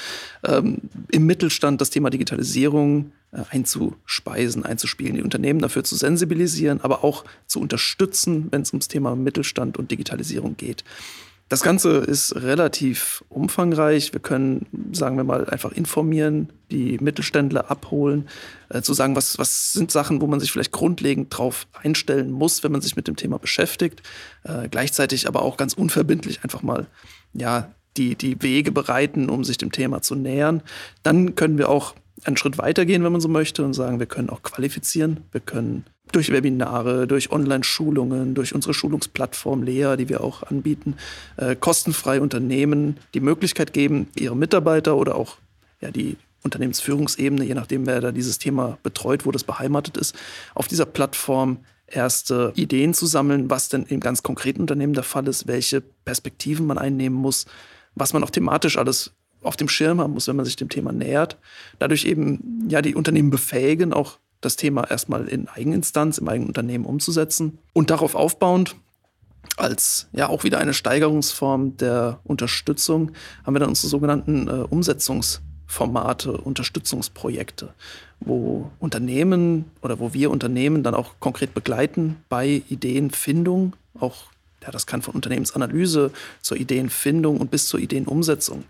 ähm, 0.44 0.78
im 1.11 1.26
Mittelstand 1.26 1.80
das 1.80 1.90
Thema 1.90 2.08
Digitalisierung 2.08 3.12
äh, 3.32 3.42
einzuspeisen, 3.50 4.64
einzuspielen, 4.64 5.16
die 5.16 5.23
Unternehmen 5.23 5.61
dafür 5.61 5.85
zu 5.85 5.97
sensibilisieren, 5.97 6.80
aber 6.80 7.04
auch 7.04 7.25
zu 7.47 7.61
unterstützen, 7.61 8.49
wenn 8.50 8.62
es 8.62 8.73
ums 8.73 8.88
Thema 8.88 9.16
Mittelstand 9.16 9.76
und 9.76 9.90
Digitalisierung 9.90 10.56
geht. 10.56 10.85
Das 11.49 11.62
Ganze 11.62 11.99
ist 11.99 12.37
relativ 12.37 13.25
umfangreich. 13.31 14.12
Wir 14.12 14.21
können, 14.21 14.67
sagen 14.93 15.17
wir 15.17 15.25
mal, 15.25 15.49
einfach 15.49 15.73
informieren, 15.73 16.52
die 16.71 16.99
Mittelständler 17.00 17.71
abholen, 17.71 18.28
äh, 18.69 18.83
zu 18.83 18.93
sagen, 18.93 19.17
was, 19.17 19.38
was 19.38 19.73
sind 19.73 19.90
Sachen, 19.90 20.21
wo 20.21 20.26
man 20.26 20.40
sich 20.40 20.52
vielleicht 20.52 20.73
grundlegend 20.73 21.37
drauf 21.37 21.67
einstellen 21.73 22.31
muss, 22.31 22.62
wenn 22.62 22.73
man 22.73 22.83
sich 22.83 22.97
mit 22.97 23.09
dem 23.09 23.17
Thema 23.17 23.38
beschäftigt. 23.38 24.02
Äh, 24.45 24.69
gleichzeitig 24.69 25.26
aber 25.26 25.43
auch 25.43 25.57
ganz 25.57 25.73
unverbindlich 25.73 26.45
einfach 26.45 26.62
mal, 26.62 26.87
ja, 27.33 27.73
die, 27.97 28.14
die 28.14 28.40
Wege 28.43 28.71
bereiten, 28.71 29.31
um 29.31 29.43
sich 29.43 29.57
dem 29.57 29.73
Thema 29.73 30.02
zu 30.02 30.14
nähern. 30.14 30.62
Dann 31.02 31.35
können 31.35 31.59
wir 31.59 31.69
auch 31.69 31.95
einen 32.25 32.37
Schritt 32.37 32.59
weitergehen, 32.59 33.02
wenn 33.05 33.12
man 33.12 33.21
so 33.21 33.28
möchte, 33.28 33.64
und 33.64 33.75
sagen, 33.75 33.99
wir 33.99 34.07
können 34.07 34.31
auch 34.31 34.43
qualifizieren. 34.43 35.25
Wir 35.33 35.40
können 35.40 35.85
durch 36.12 36.32
Webinare, 36.32 37.06
durch 37.06 37.30
Online-Schulungen, 37.30 38.34
durch 38.34 38.54
unsere 38.54 38.74
Schulungsplattform 38.74 39.62
Lea, 39.62 39.96
die 39.96 40.08
wir 40.08 40.22
auch 40.22 40.42
anbieten, 40.42 40.96
äh, 41.36 41.56
kostenfrei 41.56 42.20
Unternehmen 42.20 42.98
die 43.14 43.20
Möglichkeit 43.20 43.72
geben, 43.72 44.08
ihre 44.16 44.36
Mitarbeiter 44.36 44.96
oder 44.96 45.14
auch 45.14 45.36
ja, 45.80 45.90
die 45.90 46.16
Unternehmensführungsebene, 46.42 47.44
je 47.44 47.54
nachdem, 47.54 47.86
wer 47.86 48.00
da 48.00 48.12
dieses 48.12 48.38
Thema 48.38 48.78
betreut, 48.82 49.26
wo 49.26 49.32
das 49.32 49.44
beheimatet 49.44 49.96
ist, 49.96 50.14
auf 50.54 50.68
dieser 50.68 50.86
Plattform 50.86 51.58
erste 51.86 52.52
Ideen 52.54 52.94
zu 52.94 53.06
sammeln, 53.06 53.50
was 53.50 53.68
denn 53.68 53.84
im 53.84 54.00
ganz 54.00 54.22
konkreten 54.22 54.60
Unternehmen 54.60 54.92
der 54.92 55.02
Fall 55.02 55.26
ist, 55.26 55.46
welche 55.46 55.80
Perspektiven 55.80 56.66
man 56.66 56.78
einnehmen 56.78 57.18
muss, 57.18 57.46
was 57.94 58.12
man 58.12 58.22
auch 58.22 58.30
thematisch 58.30 58.76
alles 58.76 59.12
auf 59.42 59.56
dem 59.56 59.68
Schirm 59.68 60.00
haben 60.00 60.14
muss, 60.14 60.28
wenn 60.28 60.36
man 60.36 60.44
sich 60.44 60.56
dem 60.56 60.68
Thema 60.68 60.92
nähert. 60.92 61.38
Dadurch 61.78 62.04
eben 62.04 62.66
ja 62.68 62.82
die 62.82 62.94
Unternehmen 62.94 63.30
befähigen, 63.30 63.92
auch 63.92 64.18
das 64.40 64.57
Thema 64.57 64.88
erstmal 64.88 65.26
in 65.28 65.49
Eigeninstanz, 65.49 66.18
im 66.18 66.28
eigenen 66.28 66.49
Unternehmen 66.49 66.85
umzusetzen. 66.85 67.59
Und 67.73 67.90
darauf 67.90 68.14
aufbauend, 68.14 68.76
als 69.57 70.09
ja 70.12 70.28
auch 70.28 70.45
wieder 70.45 70.59
eine 70.59 70.75
Steigerungsform 70.75 71.76
der 71.76 72.21
Unterstützung, 72.25 73.12
haben 73.45 73.54
wir 73.54 73.61
dann 73.61 73.71
unsere 73.71 73.88
sogenannten 73.88 74.49
äh, 74.49 74.50
Umsetzungsformate, 74.68 76.33
Unterstützungsprojekte, 76.37 77.75
wo 78.21 78.71
Unternehmen 78.78 79.64
oder 79.83 79.99
wo 79.99 80.12
wir 80.14 80.30
Unternehmen 80.30 80.83
dann 80.83 80.95
auch 80.95 81.14
konkret 81.18 81.54
begleiten 81.54 82.16
bei 82.28 82.62
Ideenfindung, 82.68 83.75
auch 83.99 84.26
ja, 84.62 84.71
das 84.71 84.87
kann 84.87 85.02
von 85.02 85.14
Unternehmensanalyse 85.14 86.11
zur 86.42 86.57
Ideenfindung 86.57 87.38
und 87.38 87.50
bis 87.50 87.68
zur 87.68 87.80
Ideenumsetzung 87.80 88.64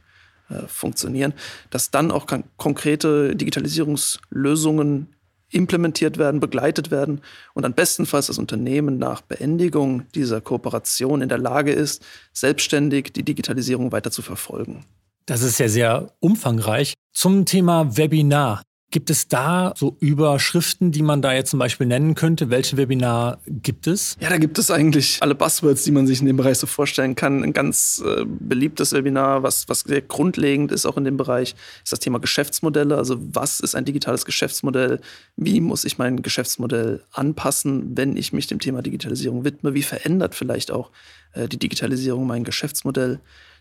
äh, 0.51 0.67
funktionieren, 0.67 1.33
dass 1.71 1.91
dann 1.91 2.11
auch 2.11 2.27
konkrete 2.57 3.35
Digitalisierungslösungen 3.35 5.09
implementiert 5.51 6.19
werden, 6.19 6.41
begleitet 6.41 6.91
werden 6.91 7.21
und 7.55 7.63
dann 7.63 7.75
bestenfalls 7.75 8.27
das 8.27 8.39
Unternehmen 8.39 8.99
nach 8.99 9.23
Beendigung 9.23 10.07
dieser 10.15 10.41
Kooperation 10.41 11.23
in 11.23 11.29
der 11.29 11.39
Lage 11.39 11.73
ist, 11.73 12.05
selbstständig 12.33 13.13
die 13.13 13.23
Digitalisierung 13.23 13.93
weiter 13.93 14.11
zu 14.11 14.23
verfolgen. 14.23 14.85
Das 15.27 15.43
ist 15.43 15.59
ja 15.59 15.69
sehr 15.69 16.13
umfangreich. 16.21 16.95
Zum 17.13 17.45
Thema 17.45 17.97
Webinar. 17.97 18.63
Gibt 18.91 19.11
es 19.11 19.29
da 19.29 19.75
so 19.77 19.99
Überschriften, 20.01 20.93
die 20.93 21.03
man 21.03 21.21
da 21.21 21.35
jetzt 21.35 21.51
zum 21.51 21.59
Beispiel 21.59 21.87
nennen 21.87 22.15
könnte? 22.15 22.49
Welche 22.49 22.79
Webinar 22.79 23.39
gibt 23.47 23.87
es? 23.87 24.17
Ja, 24.19 24.31
da 24.31 24.39
gibt 24.39 24.59
es 24.59 24.71
eigentlich 24.71 25.19
alle 25.21 25.35
Buzzwords, 25.35 25.85
die 25.85 25.91
man 25.91 26.07
sich 26.07 26.21
in 26.21 26.27
dem 26.27 26.39
Bereich 26.39 26.57
so 26.57 26.67
vorstellen 26.67 27.15
kann. 27.15 27.45
Ein 27.45 27.53
ganz 27.53 28.03
äh, 28.03 28.25
beliebtes 28.25 28.95
Webinar, 28.95 29.43
was, 29.43 29.69
was 29.69 29.81
sehr 29.81 30.01
grundlegend 30.01 30.73
ist 30.73 30.87
auch 30.87 30.97
in 30.97 31.05
dem 31.05 31.19
Bereich, 31.19 31.55
ist 31.85 31.93
das 31.93 31.99
Thema 31.99 32.19
Geschäftsmodelle. 32.19 32.97
Also 32.97 33.19
was 33.21 33.61
ist 33.61 33.75
ein 33.75 33.85
digitales 33.85 34.25
Geschäftsmodell? 34.25 35.03
Wie 35.37 35.61
muss 35.61 35.85
ich 35.85 35.99
mein 35.99 36.23
Geschäftsmodell 36.23 37.05
anpassen, 37.13 37.95
wenn 37.95 38.17
ich 38.17 38.33
mich 38.33 38.47
dem 38.47 38.59
Thema 38.59 38.81
Digitalisierung 38.81 39.45
widme? 39.45 39.75
Wie 39.75 39.83
verändert 39.83 40.35
vielleicht 40.35 40.71
auch 40.71 40.91
äh, 41.35 41.47
die 41.47 41.59
Digitalisierung 41.59 42.27
mein 42.27 42.43
Geschäftsmodell? 42.43 43.21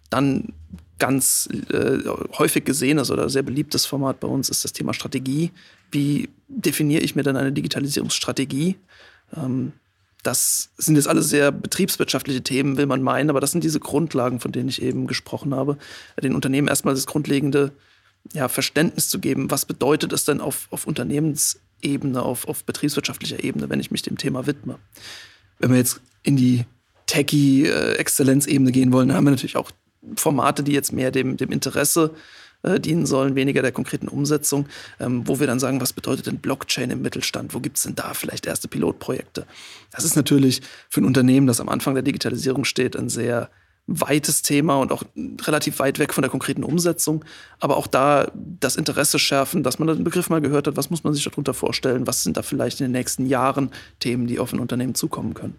Dann 0.10 0.54
ganz 1.00 1.50
äh, 1.72 2.00
häufig 2.38 2.66
gesehenes 2.66 3.12
oder 3.12 3.30
sehr 3.30 3.44
beliebtes 3.44 3.86
Format 3.86 4.20
bei 4.20 4.28
uns 4.28 4.50
ist 4.50 4.64
das 4.64 4.74
Thema 4.74 4.94
Strategie. 4.94 5.52
Wie 5.92 6.30
definiere 6.48 7.04
ich 7.04 7.16
mir 7.16 7.24
denn 7.24 7.38
eine 7.38 7.52
Digitalisierungsstrategie? 7.52 8.76
Ähm, 9.36 9.74
das 10.24 10.70
sind 10.78 10.96
jetzt 10.96 11.08
alles 11.08 11.30
sehr 11.30 11.52
betriebswirtschaftliche 11.52 12.42
Themen, 12.42 12.78
will 12.78 12.86
man 12.86 13.02
meinen, 13.02 13.30
aber 13.30 13.40
das 13.40 13.52
sind 13.52 13.64
diese 13.64 13.80
Grundlagen, 13.80 14.40
von 14.40 14.52
denen 14.52 14.68
ich 14.68 14.82
eben 14.82 15.08
gesprochen 15.08 15.54
habe. 15.54 15.78
Den 16.22 16.36
Unternehmen 16.36 16.68
erstmal 16.68 16.96
das 16.96 17.06
grundlegende 17.06 17.72
ja, 18.34 18.50
Verständnis 18.50 19.10
zu 19.10 19.20
geben, 19.20 19.52
was 19.52 19.66
bedeutet 19.66 20.12
es 20.12 20.26
denn 20.26 20.42
auf, 20.42 20.68
auf 20.72 20.86
Unternehmensebene, 20.86 22.22
auf, 22.22 22.48
auf 22.48 22.64
betriebswirtschaftlicher 22.64 23.44
Ebene, 23.44 23.70
wenn 23.70 23.80
ich 23.80 23.92
mich 23.92 24.02
dem 24.02 24.18
Thema 24.18 24.48
widme. 24.48 24.80
Wenn 25.60 25.72
wir 25.72 25.78
jetzt 25.78 26.02
in 26.24 26.36
die 26.36 26.66
Techie-Exzellenzebene 27.06 28.72
gehen 28.72 28.92
wollen, 28.92 29.08
dann 29.08 29.18
haben 29.18 29.26
wir 29.26 29.32
natürlich 29.32 29.56
auch 29.56 29.72
Formate, 30.16 30.64
die 30.64 30.74
jetzt 30.74 30.94
mehr 30.94 31.12
dem, 31.12 31.38
dem 31.38 31.52
Interesse 31.52 32.12
äh, 32.64 32.80
dienen 32.80 33.06
sollen, 33.06 33.36
weniger 33.36 33.62
der 33.62 33.72
konkreten 33.72 34.08
Umsetzung, 34.08 34.68
ähm, 35.00 35.28
wo 35.28 35.40
wir 35.40 35.48
dann 35.48 35.60
sagen, 35.60 35.80
was 35.80 35.94
bedeutet 35.94 36.28
denn 36.28 36.40
Blockchain 36.40 36.90
im 36.90 37.02
Mittelstand? 37.02 37.54
Wo 37.54 37.60
gibt 37.60 37.78
es 37.78 37.84
denn 37.84 37.96
da 37.96 38.14
vielleicht 38.14 38.46
erste 38.46 38.68
Pilotprojekte? 38.68 39.46
Das 39.92 40.04
ist 40.04 40.16
natürlich 40.16 40.62
für 40.90 41.02
ein 41.02 41.06
Unternehmen, 41.06 41.48
das 41.48 41.60
am 41.60 41.70
Anfang 41.70 41.94
der 41.94 42.04
Digitalisierung 42.04 42.66
steht, 42.66 42.96
ein 42.96 43.10
sehr 43.10 43.50
weites 43.88 44.42
Thema 44.42 44.78
und 44.80 44.92
auch 44.92 45.04
relativ 45.44 45.80
weit 45.80 45.98
weg 45.98 46.14
von 46.14 46.22
der 46.22 46.30
konkreten 46.30 46.64
Umsetzung. 46.64 47.24
Aber 47.60 47.78
auch 47.78 47.88
da 47.88 48.30
das 48.34 48.76
Interesse 48.76 49.18
schärfen, 49.18 49.64
dass 49.64 49.80
man 49.80 49.88
den 49.88 50.04
Begriff 50.04 50.30
mal 50.30 50.42
gehört 50.42 50.68
hat, 50.68 50.76
was 50.76 50.90
muss 50.90 51.04
man 51.04 51.14
sich 51.14 51.24
darunter 51.24 51.54
vorstellen, 51.54 52.06
was 52.06 52.24
sind 52.24 52.38
da 52.38 52.42
vielleicht 52.42 52.82
in 52.82 52.86
den 52.86 52.92
nächsten 52.92 53.26
Jahren 53.26 53.72
Themen, 54.00 54.28
die 54.28 54.40
auf 54.40 54.52
ein 54.52 54.60
Unternehmen 54.60 54.94
zukommen 54.94 55.34
können. 55.34 55.56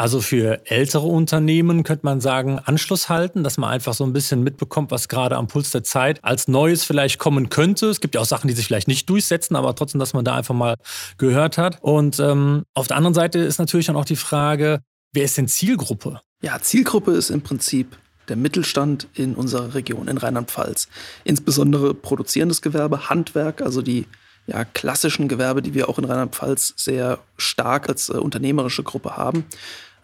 Also 0.00 0.22
für 0.22 0.62
ältere 0.64 1.06
Unternehmen 1.06 1.82
könnte 1.82 2.06
man 2.06 2.22
sagen, 2.22 2.58
Anschluss 2.58 3.10
halten, 3.10 3.44
dass 3.44 3.58
man 3.58 3.68
einfach 3.68 3.92
so 3.92 4.02
ein 4.02 4.14
bisschen 4.14 4.42
mitbekommt, 4.42 4.90
was 4.90 5.08
gerade 5.08 5.36
am 5.36 5.46
Puls 5.46 5.72
der 5.72 5.84
Zeit 5.84 6.24
als 6.24 6.48
Neues 6.48 6.84
vielleicht 6.84 7.18
kommen 7.18 7.50
könnte. 7.50 7.88
Es 7.88 8.00
gibt 8.00 8.14
ja 8.14 8.22
auch 8.22 8.26
Sachen, 8.26 8.48
die 8.48 8.54
sich 8.54 8.66
vielleicht 8.66 8.88
nicht 8.88 9.10
durchsetzen, 9.10 9.56
aber 9.56 9.74
trotzdem, 9.74 9.98
dass 9.98 10.14
man 10.14 10.24
da 10.24 10.36
einfach 10.36 10.54
mal 10.54 10.76
gehört 11.18 11.58
hat. 11.58 11.82
Und 11.82 12.18
ähm, 12.18 12.62
auf 12.72 12.86
der 12.86 12.96
anderen 12.96 13.12
Seite 13.12 13.40
ist 13.40 13.58
natürlich 13.58 13.84
dann 13.88 13.96
auch 13.96 14.06
die 14.06 14.16
Frage, 14.16 14.80
wer 15.12 15.24
ist 15.24 15.36
denn 15.36 15.48
Zielgruppe? 15.48 16.22
Ja, 16.40 16.58
Zielgruppe 16.62 17.10
ist 17.10 17.28
im 17.28 17.42
Prinzip 17.42 17.98
der 18.30 18.36
Mittelstand 18.36 19.06
in 19.12 19.34
unserer 19.34 19.74
Region, 19.74 20.08
in 20.08 20.16
Rheinland-Pfalz. 20.16 20.88
Insbesondere 21.24 21.92
produzierendes 21.92 22.62
Gewerbe, 22.62 23.10
Handwerk, 23.10 23.60
also 23.60 23.82
die 23.82 24.06
ja, 24.46 24.64
klassischen 24.64 25.28
Gewerbe, 25.28 25.60
die 25.60 25.74
wir 25.74 25.90
auch 25.90 25.98
in 25.98 26.06
Rheinland-Pfalz 26.06 26.72
sehr 26.76 27.18
stark 27.36 27.90
als 27.90 28.08
äh, 28.08 28.14
unternehmerische 28.14 28.82
Gruppe 28.82 29.18
haben. 29.18 29.44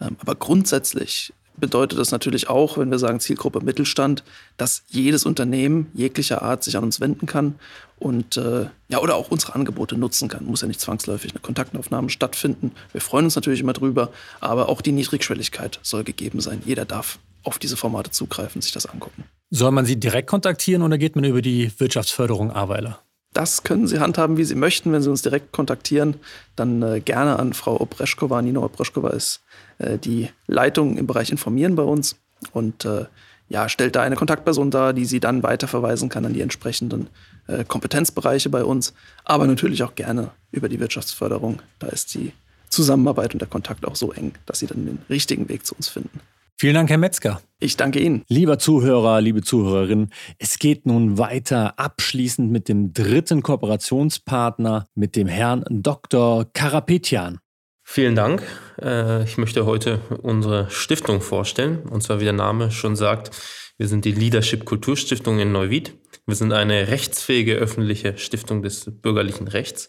Ähm, 0.00 0.17
aber 0.21 0.35
grundsätzlich 0.35 1.33
bedeutet 1.57 1.99
das 1.99 2.11
natürlich 2.11 2.49
auch, 2.49 2.79
wenn 2.79 2.91
wir 2.91 2.99
sagen 2.99 3.21
Zielgruppe 3.21 3.61
Mittelstand, 3.61 4.25
dass 4.57 4.83
jedes 4.88 5.25
Unternehmen 5.25 5.91
jeglicher 5.95 6.43
Art 6.43 6.62
sich 6.62 6.76
an 6.76 6.85
uns 6.85 7.00
wenden 7.00 7.26
kann 7.26 7.55
und 7.99 8.37
äh, 8.37 8.67
ja 8.88 8.99
oder 9.00 9.17
auch 9.17 9.31
unsere 9.31 9.55
Angebote 9.55 9.97
nutzen 9.97 10.29
kann. 10.29 10.45
Muss 10.45 10.61
ja 10.61 10.69
nicht 10.69 10.81
zwangsläufig 10.81 11.33
eine 11.33 11.41
Kontaktaufnahme 11.41 12.11
stattfinden. 12.11 12.73
Wir 12.93 13.00
freuen 13.00 13.25
uns 13.25 13.37
natürlich 13.37 13.61
immer 13.61 13.73
drüber, 13.73 14.11
aber 14.41 14.69
auch 14.69 14.83
die 14.83 14.93
Niedrigschwelligkeit 14.93 15.81
soll 15.83 16.05
gegeben 16.05 16.41
sein. 16.41 16.62
Jeder 16.65 16.85
darf 16.85 17.19
auf 17.43 17.59
diese 17.59 17.76
Formate 17.76 18.11
zugreifen, 18.11 18.61
sich 18.61 18.73
das 18.73 18.87
angucken. 18.87 19.25
Soll 19.50 19.71
man 19.71 19.87
Sie 19.87 19.97
direkt 19.97 20.29
kontaktieren 20.29 20.83
oder 20.83 20.99
geht 20.99 21.15
man 21.15 21.25
über 21.25 21.43
die 21.43 21.71
Wirtschaftsförderung 21.79 22.50
Aweiler? 22.50 23.00
Das 23.33 23.62
können 23.62 23.87
Sie 23.87 24.00
handhaben, 24.00 24.38
wie 24.38 24.45
Sie 24.45 24.55
möchten. 24.55 24.93
Wenn 24.93 25.03
Sie 25.03 25.11
uns 25.11 25.23
direkt 25.23 25.53
kontaktieren, 25.53 26.17
dann 26.57 26.83
äh, 26.83 27.00
gerne 27.00 27.38
an 27.38 27.53
Frau 27.53 27.79
Opreschkova. 27.79 28.41
Nina 28.41 28.61
Opreschkova 28.61 29.11
ist 29.11 29.43
äh, 29.78 29.99
die 29.99 30.28
Leitung 30.47 30.97
im 30.97 31.06
Bereich 31.06 31.30
Informieren 31.30 31.76
bei 31.76 31.83
uns 31.83 32.16
und 32.52 32.85
äh, 32.85 33.06
ja, 33.49 33.68
stellt 33.68 33.95
da 33.95 34.02
eine 34.02 34.16
Kontaktperson 34.16 34.71
dar, 34.71 34.92
die 34.92 35.04
Sie 35.04 35.21
dann 35.21 35.42
weiterverweisen 35.42 36.09
kann 36.09 36.25
an 36.25 36.33
die 36.33 36.40
entsprechenden 36.40 37.09
äh, 37.47 37.64
Kompetenzbereiche 37.64 38.50
bei 38.50 38.64
uns, 38.64 38.92
aber 39.25 39.47
natürlich 39.47 39.83
auch 39.83 39.95
gerne 39.95 40.30
über 40.50 40.68
die 40.68 40.80
Wirtschaftsförderung. 40.80 41.62
Da 41.78 41.87
ist 41.87 42.14
die 42.14 42.33
Zusammenarbeit 42.68 43.35
und 43.35 43.40
der 43.40 43.49
Kontakt 43.49 43.87
auch 43.87 43.97
so 43.97 44.12
eng, 44.12 44.33
dass 44.47 44.59
Sie 44.59 44.66
dann 44.66 44.85
den 44.85 44.99
richtigen 45.09 45.49
Weg 45.49 45.64
zu 45.64 45.75
uns 45.76 45.88
finden. 45.88 46.21
Vielen 46.59 46.75
Dank, 46.75 46.88
Herr 46.88 46.99
Metzger. 46.99 47.42
Ich 47.61 47.76
danke 47.76 48.00
Ihnen. 48.00 48.25
Lieber 48.28 48.59
Zuhörer, 48.59 49.21
liebe 49.21 49.42
Zuhörerin, 49.42 50.09
es 50.38 50.59
geht 50.59 50.87
nun 50.87 51.18
weiter 51.18 51.78
abschließend 51.78 52.50
mit 52.50 52.68
dem 52.68 52.95
dritten 52.95 53.42
Kooperationspartner, 53.42 54.87
mit 54.95 55.16
dem 55.16 55.28
Herrn 55.28 55.64
Dr. 55.68 56.47
Karapetian. 56.54 57.40
Vielen 57.88 58.16
Dank. 58.16 58.43
Äh, 58.83 59.23
ich 59.23 59.38
möchte 59.38 59.64
heute 59.64 60.00
unsere 60.21 60.69
Stiftung 60.71 61.21
vorstellen. 61.21 61.85
Und 61.85 62.02
zwar, 62.02 62.19
wie 62.21 62.25
der 62.25 62.33
Name 62.33 62.73
schon 62.73 62.97
sagt, 62.97 63.31
wir 63.78 63.87
sind 63.87 64.05
die 64.05 64.12
Leadership 64.12 64.64
Kulturstiftung 64.64 65.38
in 65.38 65.52
Neuwied. 65.52 65.95
Wir 66.26 66.35
sind 66.35 66.52
eine 66.52 66.88
rechtsfähige 66.88 67.55
öffentliche 67.55 68.19
Stiftung 68.19 68.62
des 68.62 68.90
bürgerlichen 68.90 69.47
Rechts. 69.47 69.88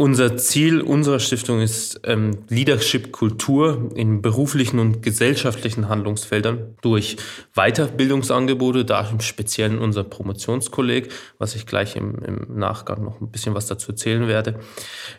Unser 0.00 0.36
Ziel 0.36 0.80
unserer 0.80 1.18
Stiftung 1.18 1.60
ist 1.60 2.02
ähm, 2.04 2.44
Leadership-Kultur 2.48 3.90
in 3.96 4.22
beruflichen 4.22 4.78
und 4.78 5.02
gesellschaftlichen 5.02 5.88
Handlungsfeldern 5.88 6.76
durch 6.82 7.16
Weiterbildungsangebote, 7.56 8.84
da 8.84 9.10
im 9.10 9.18
Speziellen 9.18 9.80
unser 9.80 10.04
Promotionskolleg, 10.04 11.10
was 11.38 11.56
ich 11.56 11.66
gleich 11.66 11.96
im, 11.96 12.14
im, 12.22 12.58
Nachgang 12.60 13.02
noch 13.02 13.20
ein 13.20 13.32
bisschen 13.32 13.54
was 13.54 13.66
dazu 13.66 13.90
erzählen 13.90 14.28
werde, 14.28 14.60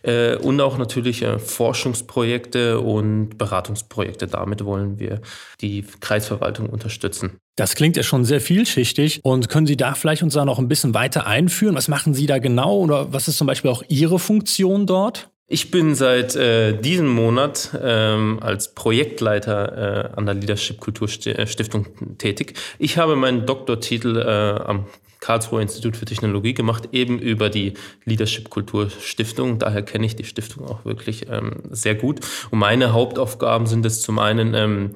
äh, 0.04 0.38
und 0.38 0.62
auch 0.62 0.78
natürlich 0.78 1.24
äh, 1.24 1.40
Forschungsprojekte 1.40 2.80
und 2.80 3.38
Beratungsprojekte. 3.38 4.28
Damit 4.28 4.64
wollen 4.64 4.98
wir 4.98 5.20
die 5.60 5.86
Kreisverwaltung 6.00 6.70
unterstützen. 6.70 7.42
Das 7.60 7.76
klingt 7.76 7.98
ja 7.98 8.04
schon 8.04 8.24
sehr 8.24 8.40
vielschichtig. 8.40 9.20
Und 9.24 9.50
können 9.50 9.68
Sie 9.68 9.76
da 9.76 9.94
vielleicht 9.94 10.24
uns 10.24 10.34
da 10.34 10.46
noch 10.46 10.60
ein 10.60 10.70
bisschen 10.70 10.94
weiter 10.94 11.28
einführen? 11.28 11.76
Was 11.76 11.90
machen 11.90 12.14
Sie 12.14 12.26
da 12.26 12.38
genau 12.38 12.78
oder 12.78 13.12
was 13.12 13.28
ist 13.28 13.38
zum 13.38 13.48
Beispiel 13.48 13.70
auch 13.70 13.84
Ihre 13.90 14.18
Funktion 14.18 14.86
dort? 14.86 15.30
Ich 15.52 15.70
bin 15.70 15.94
seit 15.94 16.38
äh, 16.38 16.80
diesem 16.80 17.10
Monat 17.10 17.78
ähm, 17.82 18.40
als 18.42 18.76
Projektleiter 18.76 20.14
äh, 20.14 20.16
an 20.16 20.26
der 20.26 20.36
Leadership 20.36 20.80
Kulturstiftung 20.80 21.88
äh, 21.88 22.16
tätig. 22.18 22.54
Ich 22.78 22.98
habe 22.98 23.18
meinen 23.18 23.46
Doktortitel 23.46 24.18
äh, 24.18 24.64
am 24.64 24.86
Karlsruher 25.20 25.62
Institut 25.62 25.98
für 25.98 26.06
Technologie 26.06 26.54
gemacht, 26.54 26.90
eben 26.94 27.20
über 27.20 27.50
die 27.50 27.74
Leadership 28.06 28.50
Kulturstiftung. 28.50 29.60
Daher 29.60 29.82
kenne 29.82 30.06
ich 30.06 30.16
die 30.16 30.24
Stiftung 30.24 30.66
auch 30.66 30.86
wirklich 30.86 31.28
ähm, 31.30 31.64
sehr 31.72 31.96
gut. 31.96 32.22
Und 32.52 32.60
meine 32.60 32.94
Hauptaufgaben 32.94 33.68
sind 33.68 33.86
es 33.86 34.02
zum 34.02 34.18
einen, 34.18 34.54
ähm, 34.54 34.92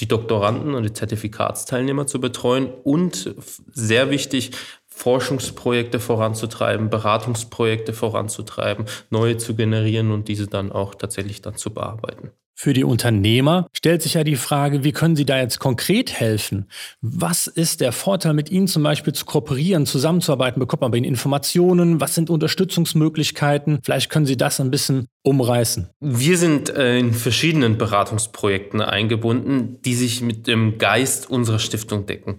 die 0.00 0.08
Doktoranden 0.08 0.74
und 0.74 0.82
die 0.82 0.92
Zertifikatsteilnehmer 0.92 2.06
zu 2.06 2.20
betreuen 2.20 2.72
und 2.84 3.34
sehr 3.72 4.10
wichtig, 4.10 4.52
Forschungsprojekte 4.86 6.00
voranzutreiben, 6.00 6.88
Beratungsprojekte 6.88 7.92
voranzutreiben, 7.92 8.86
neue 9.10 9.36
zu 9.36 9.54
generieren 9.54 10.10
und 10.10 10.28
diese 10.28 10.46
dann 10.46 10.72
auch 10.72 10.94
tatsächlich 10.94 11.42
dann 11.42 11.56
zu 11.56 11.72
bearbeiten. 11.72 12.32
Für 12.58 12.72
die 12.72 12.84
Unternehmer 12.84 13.68
stellt 13.76 14.00
sich 14.00 14.14
ja 14.14 14.24
die 14.24 14.34
Frage, 14.34 14.82
wie 14.82 14.92
können 14.92 15.14
sie 15.14 15.26
da 15.26 15.38
jetzt 15.38 15.58
konkret 15.58 16.18
helfen? 16.18 16.70
Was 17.02 17.48
ist 17.48 17.82
der 17.82 17.92
Vorteil, 17.92 18.32
mit 18.32 18.50
ihnen 18.50 18.66
zum 18.66 18.82
Beispiel 18.82 19.12
zu 19.12 19.26
kooperieren, 19.26 19.84
zusammenzuarbeiten? 19.84 20.58
Bekommt 20.58 20.80
man 20.80 20.90
bei 20.90 20.96
ihnen 20.96 21.04
Informationen? 21.04 22.00
Was 22.00 22.14
sind 22.14 22.30
Unterstützungsmöglichkeiten? 22.30 23.80
Vielleicht 23.84 24.08
können 24.08 24.24
Sie 24.24 24.38
das 24.38 24.58
ein 24.58 24.70
bisschen 24.70 25.06
umreißen. 25.22 25.90
Wir 26.00 26.38
sind 26.38 26.70
äh, 26.70 26.98
in 26.98 27.12
verschiedenen 27.12 27.76
Beratungsprojekten 27.76 28.80
eingebunden, 28.80 29.76
die 29.84 29.94
sich 29.94 30.22
mit 30.22 30.46
dem 30.46 30.78
Geist 30.78 31.28
unserer 31.28 31.58
Stiftung 31.58 32.06
decken. 32.06 32.38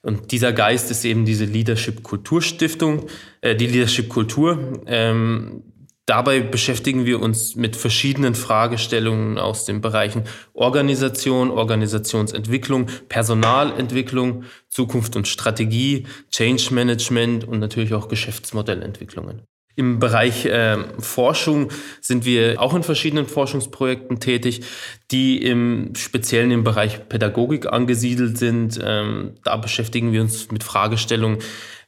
Und 0.00 0.32
dieser 0.32 0.54
Geist 0.54 0.90
ist 0.90 1.04
eben 1.04 1.26
diese 1.26 1.44
Leadership 1.44 2.02
Kultur 2.02 2.40
Stiftung, 2.40 3.04
äh, 3.42 3.54
die 3.54 3.66
Leadership 3.66 4.08
Kultur. 4.08 4.82
Ähm, 4.86 5.67
Dabei 6.08 6.40
beschäftigen 6.40 7.04
wir 7.04 7.20
uns 7.20 7.54
mit 7.54 7.76
verschiedenen 7.76 8.34
Fragestellungen 8.34 9.36
aus 9.36 9.66
den 9.66 9.82
Bereichen 9.82 10.22
Organisation, 10.54 11.50
Organisationsentwicklung, 11.50 12.86
Personalentwicklung, 13.10 14.44
Zukunft 14.70 15.16
und 15.16 15.28
Strategie, 15.28 16.06
Change 16.30 16.72
Management 16.72 17.46
und 17.46 17.58
natürlich 17.58 17.92
auch 17.92 18.08
Geschäftsmodellentwicklungen. 18.08 19.42
Im 19.76 19.98
Bereich 19.98 20.46
äh, 20.46 20.78
Forschung 20.98 21.70
sind 22.00 22.24
wir 22.24 22.60
auch 22.60 22.74
in 22.74 22.82
verschiedenen 22.82 23.26
Forschungsprojekten 23.26 24.18
tätig, 24.18 24.62
die 25.10 25.42
im 25.42 25.94
speziellen 25.94 26.50
im 26.52 26.64
Bereich 26.64 27.06
Pädagogik 27.10 27.70
angesiedelt 27.70 28.38
sind. 28.38 28.80
Ähm, 28.82 29.34
da 29.44 29.58
beschäftigen 29.58 30.12
wir 30.12 30.22
uns 30.22 30.50
mit 30.50 30.64
Fragestellungen 30.64 31.40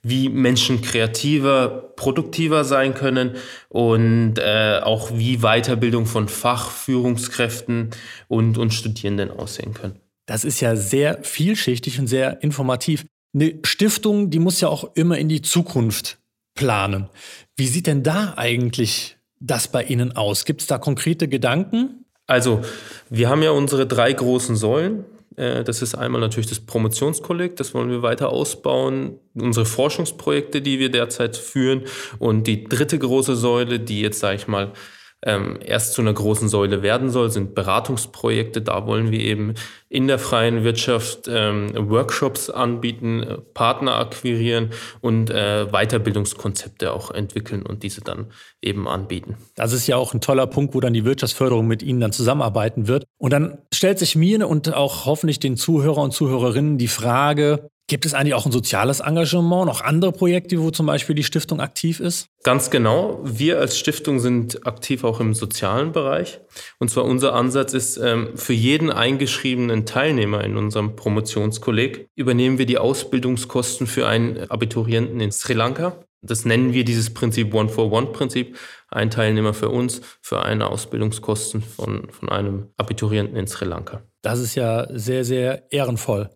wie 0.03 0.29
Menschen 0.29 0.81
kreativer, 0.81 1.93
produktiver 1.97 2.65
sein 2.65 2.95
können 2.95 3.37
und 3.69 4.37
äh, 4.39 4.81
auch 4.83 5.11
wie 5.13 5.39
Weiterbildung 5.39 6.07
von 6.07 6.29
Fachführungskräften 6.29 7.91
und, 8.29 8.57
und 8.57 8.73
Studierenden 8.73 9.31
aussehen 9.31 9.75
können. 9.75 10.01
Das 10.27 10.45
ist 10.45 10.61
ja 10.61 10.77
sehr 10.77 11.23
vielschichtig 11.23 11.99
und 11.99 12.07
sehr 12.07 12.43
informativ. 12.43 13.05
Eine 13.35 13.59
Stiftung, 13.65 14.31
die 14.31 14.39
muss 14.39 14.61
ja 14.61 14.69
auch 14.69 14.95
immer 14.95 15.19
in 15.19 15.29
die 15.29 15.43
Zukunft 15.43 16.19
planen. 16.55 17.09
Wie 17.57 17.67
sieht 17.67 17.87
denn 17.87 18.03
da 18.03 18.35
eigentlich 18.37 19.19
das 19.39 19.69
bei 19.69 19.85
Ihnen 19.85 20.17
aus? 20.17 20.45
Gibt 20.45 20.63
es 20.63 20.67
da 20.67 20.79
konkrete 20.79 21.29
Gedanken? 21.29 22.05
Also, 22.27 22.63
wir 23.09 23.29
haben 23.29 23.43
ja 23.43 23.51
unsere 23.51 23.87
drei 23.87 24.13
großen 24.13 24.57
Säulen. 24.57 25.05
Äh, 25.37 25.65
das 25.65 25.83
ist 25.83 25.95
einmal 25.95 26.21
natürlich 26.21 26.49
das 26.49 26.61
Promotionskolleg, 26.61 27.57
das 27.57 27.75
wollen 27.75 27.91
wir 27.91 28.03
weiter 28.03 28.31
ausbauen, 28.31 29.19
unsere 29.35 29.67
Forschungsprojekte, 29.67 30.63
die 30.63 30.79
wir 30.79 30.91
derzeit 30.91 31.37
führen. 31.37 31.85
Und 32.19 32.47
die 32.47 32.65
dritte 32.65 32.99
große 32.99 33.37
Säule, 33.37 33.81
die 33.81 34.01
jetzt, 34.01 34.21
sage 34.21 34.37
ich 34.37 34.49
mal, 34.49 34.73
ähm, 35.23 35.59
erst 35.63 35.93
zu 35.93 36.01
einer 36.01 36.15
großen 36.15 36.49
Säule 36.49 36.83
werden 36.83 37.11
soll, 37.11 37.31
sind 37.31 37.55
Beratungsprojekte. 37.55 38.63
Da 38.63 38.87
wollen 38.87 39.11
wir 39.11 39.21
eben 39.21 39.55
in 39.89 40.07
der 40.07 40.19
freien 40.19 40.65
Wirtschaft 40.65 41.29
ähm, 41.29 41.73
Workshops 41.91 42.49
anbieten, 42.49 43.23
äh, 43.23 43.39
Partner 43.39 43.97
akquirieren 43.97 44.71
und 45.01 45.31
äh, 45.31 45.67
Weiterbildungskonzepte 45.71 46.93
auch 46.93 47.11
entwickeln 47.11 47.67
und 47.67 47.83
diese 47.83 48.01
dann 48.01 48.27
eben 48.63 48.89
anbieten. 48.89 49.37
Das 49.57 49.73
ist 49.73 49.87
ja 49.87 49.97
auch 49.97 50.15
ein 50.15 50.21
toller 50.21 50.47
Punkt, 50.47 50.75
wo 50.75 50.81
dann 50.81 50.95
die 50.95 51.05
Wirtschaftsförderung 51.05 51.67
mit 51.67 51.83
Ihnen 51.83 52.01
dann 52.01 52.13
zusammenarbeiten 52.13 52.89
wird. 52.89 53.05
Und 53.19 53.33
dann 53.33 53.59
stellt 53.75 53.99
sich 53.99 54.17
mir 54.17 54.49
und 54.49 54.73
auch 54.73 55.05
hoffentlich 55.05 55.39
den 55.39 55.57
Zuhörer 55.57 55.99
und 56.03 56.13
Zuhörerinnen 56.13 56.79
die 56.79 56.89
Frage, 56.89 57.69
Gibt 57.91 58.07
es 58.07 58.15
eigentlich 58.15 58.35
auch 58.35 58.47
ein 58.47 58.53
soziales 58.53 59.01
Engagement, 59.01 59.67
noch 59.67 59.81
andere 59.81 60.13
Projekte, 60.13 60.63
wo 60.63 60.71
zum 60.71 60.87
Beispiel 60.87 61.17
die 61.17 61.25
Stiftung 61.25 61.61
aktiv 61.61 61.99
ist? 61.99 62.29
Ganz 62.45 62.71
genau. 62.71 63.19
Wir 63.25 63.59
als 63.59 63.77
Stiftung 63.77 64.21
sind 64.21 64.65
aktiv 64.65 65.03
auch 65.03 65.19
im 65.19 65.35
sozialen 65.35 65.91
Bereich. 65.91 66.39
Und 66.79 66.89
zwar 66.89 67.05
unser 67.05 67.35
Ansatz 67.35 67.75
ist, 67.75 67.97
ähm, 67.97 68.29
für 68.37 68.53
jeden 68.53 68.93
eingeschriebenen 68.93 69.87
Teilnehmer 69.87 70.45
in 70.45 70.57
unserem 70.57 70.95
Promotionskolleg 70.95 72.07
übernehmen 72.15 72.59
wir 72.59 72.67
die 72.67 72.79
Ausbildungskosten 72.79 73.89
für 73.89 74.07
einen 74.07 74.49
Abiturienten 74.49 75.19
in 75.19 75.33
Sri 75.33 75.55
Lanka. 75.55 75.97
Das 76.23 76.45
nennen 76.45 76.73
wir 76.73 76.85
dieses 76.85 77.13
Prinzip 77.13 77.53
One-for-One-Prinzip. 77.53 78.57
Ein 78.89 79.11
Teilnehmer 79.11 79.53
für 79.53 79.69
uns, 79.69 80.01
für 80.23 80.45
eine 80.45 80.69
Ausbildungskosten 80.69 81.61
von, 81.61 82.09
von 82.13 82.29
einem 82.29 82.69
Abiturienten 82.77 83.37
in 83.37 83.49
Sri 83.49 83.65
Lanka. 83.65 84.03
Das 84.23 84.39
ist 84.39 84.55
ja 84.55 84.87
sehr, 84.91 85.25
sehr 85.25 85.73
ehrenvoll. 85.73 86.31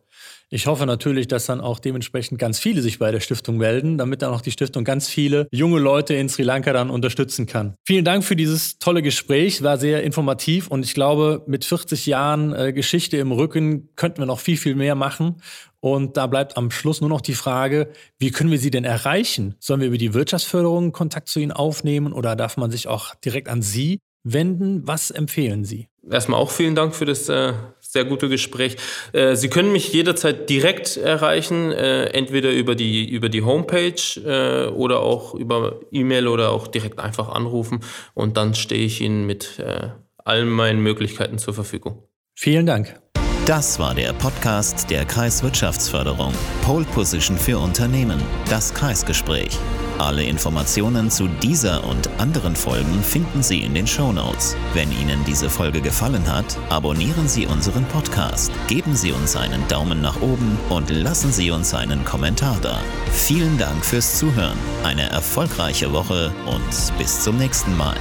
Ich 0.50 0.66
hoffe 0.66 0.86
natürlich, 0.86 1.28
dass 1.28 1.46
dann 1.46 1.60
auch 1.60 1.78
dementsprechend 1.78 2.38
ganz 2.38 2.58
viele 2.58 2.82
sich 2.82 2.98
bei 2.98 3.10
der 3.10 3.20
Stiftung 3.20 3.56
melden, 3.56 3.98
damit 3.98 4.22
dann 4.22 4.32
auch 4.32 4.40
die 4.40 4.50
Stiftung 4.50 4.84
ganz 4.84 5.08
viele 5.08 5.48
junge 5.50 5.78
Leute 5.78 6.14
in 6.14 6.28
Sri 6.28 6.42
Lanka 6.42 6.72
dann 6.72 6.90
unterstützen 6.90 7.46
kann. 7.46 7.74
Vielen 7.84 8.04
Dank 8.04 8.24
für 8.24 8.36
dieses 8.36 8.78
tolle 8.78 9.02
Gespräch, 9.02 9.62
war 9.62 9.78
sehr 9.78 10.02
informativ 10.02 10.68
und 10.68 10.84
ich 10.84 10.94
glaube, 10.94 11.42
mit 11.46 11.64
40 11.64 12.06
Jahren 12.06 12.54
äh, 12.54 12.72
Geschichte 12.72 13.16
im 13.16 13.32
Rücken 13.32 13.88
könnten 13.96 14.18
wir 14.18 14.26
noch 14.26 14.40
viel, 14.40 14.56
viel 14.56 14.74
mehr 14.74 14.94
machen. 14.94 15.36
Und 15.80 16.16
da 16.16 16.26
bleibt 16.26 16.56
am 16.56 16.70
Schluss 16.70 17.02
nur 17.02 17.10
noch 17.10 17.20
die 17.20 17.34
Frage, 17.34 17.90
wie 18.18 18.30
können 18.30 18.50
wir 18.50 18.58
Sie 18.58 18.70
denn 18.70 18.84
erreichen? 18.84 19.54
Sollen 19.60 19.80
wir 19.80 19.88
über 19.88 19.98
die 19.98 20.14
Wirtschaftsförderung 20.14 20.92
Kontakt 20.92 21.28
zu 21.28 21.40
Ihnen 21.40 21.52
aufnehmen 21.52 22.14
oder 22.14 22.36
darf 22.36 22.56
man 22.56 22.70
sich 22.70 22.88
auch 22.88 23.14
direkt 23.16 23.50
an 23.50 23.60
Sie 23.60 24.00
wenden? 24.22 24.86
Was 24.86 25.10
empfehlen 25.10 25.64
Sie? 25.64 25.88
Erstmal 26.10 26.40
auch 26.40 26.50
vielen 26.50 26.74
Dank 26.74 26.94
für 26.94 27.04
das 27.04 27.28
äh, 27.28 27.52
sehr 27.94 28.04
gute 28.04 28.28
Gespräch. 28.28 28.76
Äh, 29.12 29.36
Sie 29.36 29.48
können 29.48 29.72
mich 29.72 29.92
jederzeit 29.92 30.50
direkt 30.50 30.98
erreichen, 30.98 31.72
äh, 31.72 32.06
entweder 32.06 32.50
über 32.50 32.74
die, 32.74 33.08
über 33.08 33.30
die 33.30 33.42
Homepage 33.42 33.94
äh, 34.26 34.68
oder 34.68 35.00
auch 35.00 35.34
über 35.34 35.80
E-Mail 35.90 36.28
oder 36.28 36.50
auch 36.50 36.66
direkt 36.66 36.98
einfach 36.98 37.30
anrufen. 37.30 37.80
Und 38.12 38.36
dann 38.36 38.54
stehe 38.54 38.84
ich 38.84 39.00
Ihnen 39.00 39.26
mit 39.26 39.58
äh, 39.60 39.88
allen 40.18 40.50
meinen 40.50 40.82
Möglichkeiten 40.82 41.38
zur 41.38 41.54
Verfügung. 41.54 42.02
Vielen 42.34 42.66
Dank. 42.66 43.03
Das 43.46 43.78
war 43.78 43.94
der 43.94 44.14
Podcast 44.14 44.88
der 44.88 45.04
Kreiswirtschaftsförderung. 45.04 46.32
Pole 46.62 46.86
Position 46.86 47.36
für 47.36 47.58
Unternehmen. 47.58 48.18
Das 48.48 48.72
Kreisgespräch. 48.72 49.58
Alle 49.98 50.24
Informationen 50.24 51.10
zu 51.10 51.28
dieser 51.28 51.84
und 51.84 52.08
anderen 52.18 52.56
Folgen 52.56 53.02
finden 53.02 53.42
Sie 53.42 53.60
in 53.60 53.74
den 53.74 53.86
Show 53.86 54.12
Notes. 54.12 54.56
Wenn 54.72 54.90
Ihnen 54.92 55.22
diese 55.26 55.50
Folge 55.50 55.82
gefallen 55.82 56.26
hat, 56.26 56.56
abonnieren 56.70 57.28
Sie 57.28 57.46
unseren 57.46 57.84
Podcast, 57.84 58.50
geben 58.66 58.96
Sie 58.96 59.12
uns 59.12 59.36
einen 59.36 59.68
Daumen 59.68 60.00
nach 60.00 60.22
oben 60.22 60.58
und 60.70 60.88
lassen 60.88 61.30
Sie 61.30 61.50
uns 61.50 61.74
einen 61.74 62.02
Kommentar 62.02 62.56
da. 62.62 62.80
Vielen 63.12 63.58
Dank 63.58 63.84
fürs 63.84 64.16
Zuhören, 64.16 64.58
eine 64.84 65.10
erfolgreiche 65.10 65.92
Woche 65.92 66.32
und 66.46 66.98
bis 66.98 67.20
zum 67.20 67.36
nächsten 67.36 67.76
Mal. 67.76 67.96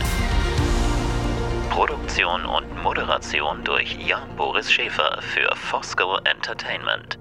Produktion 1.86 2.46
und 2.46 2.82
Moderation 2.82 3.62
durch 3.66 3.98
Jan 4.00 4.38
Boris 4.38 4.72
Schäfer 4.72 5.18
für 5.20 5.54
Fosco 5.54 6.18
Entertainment. 6.24 7.20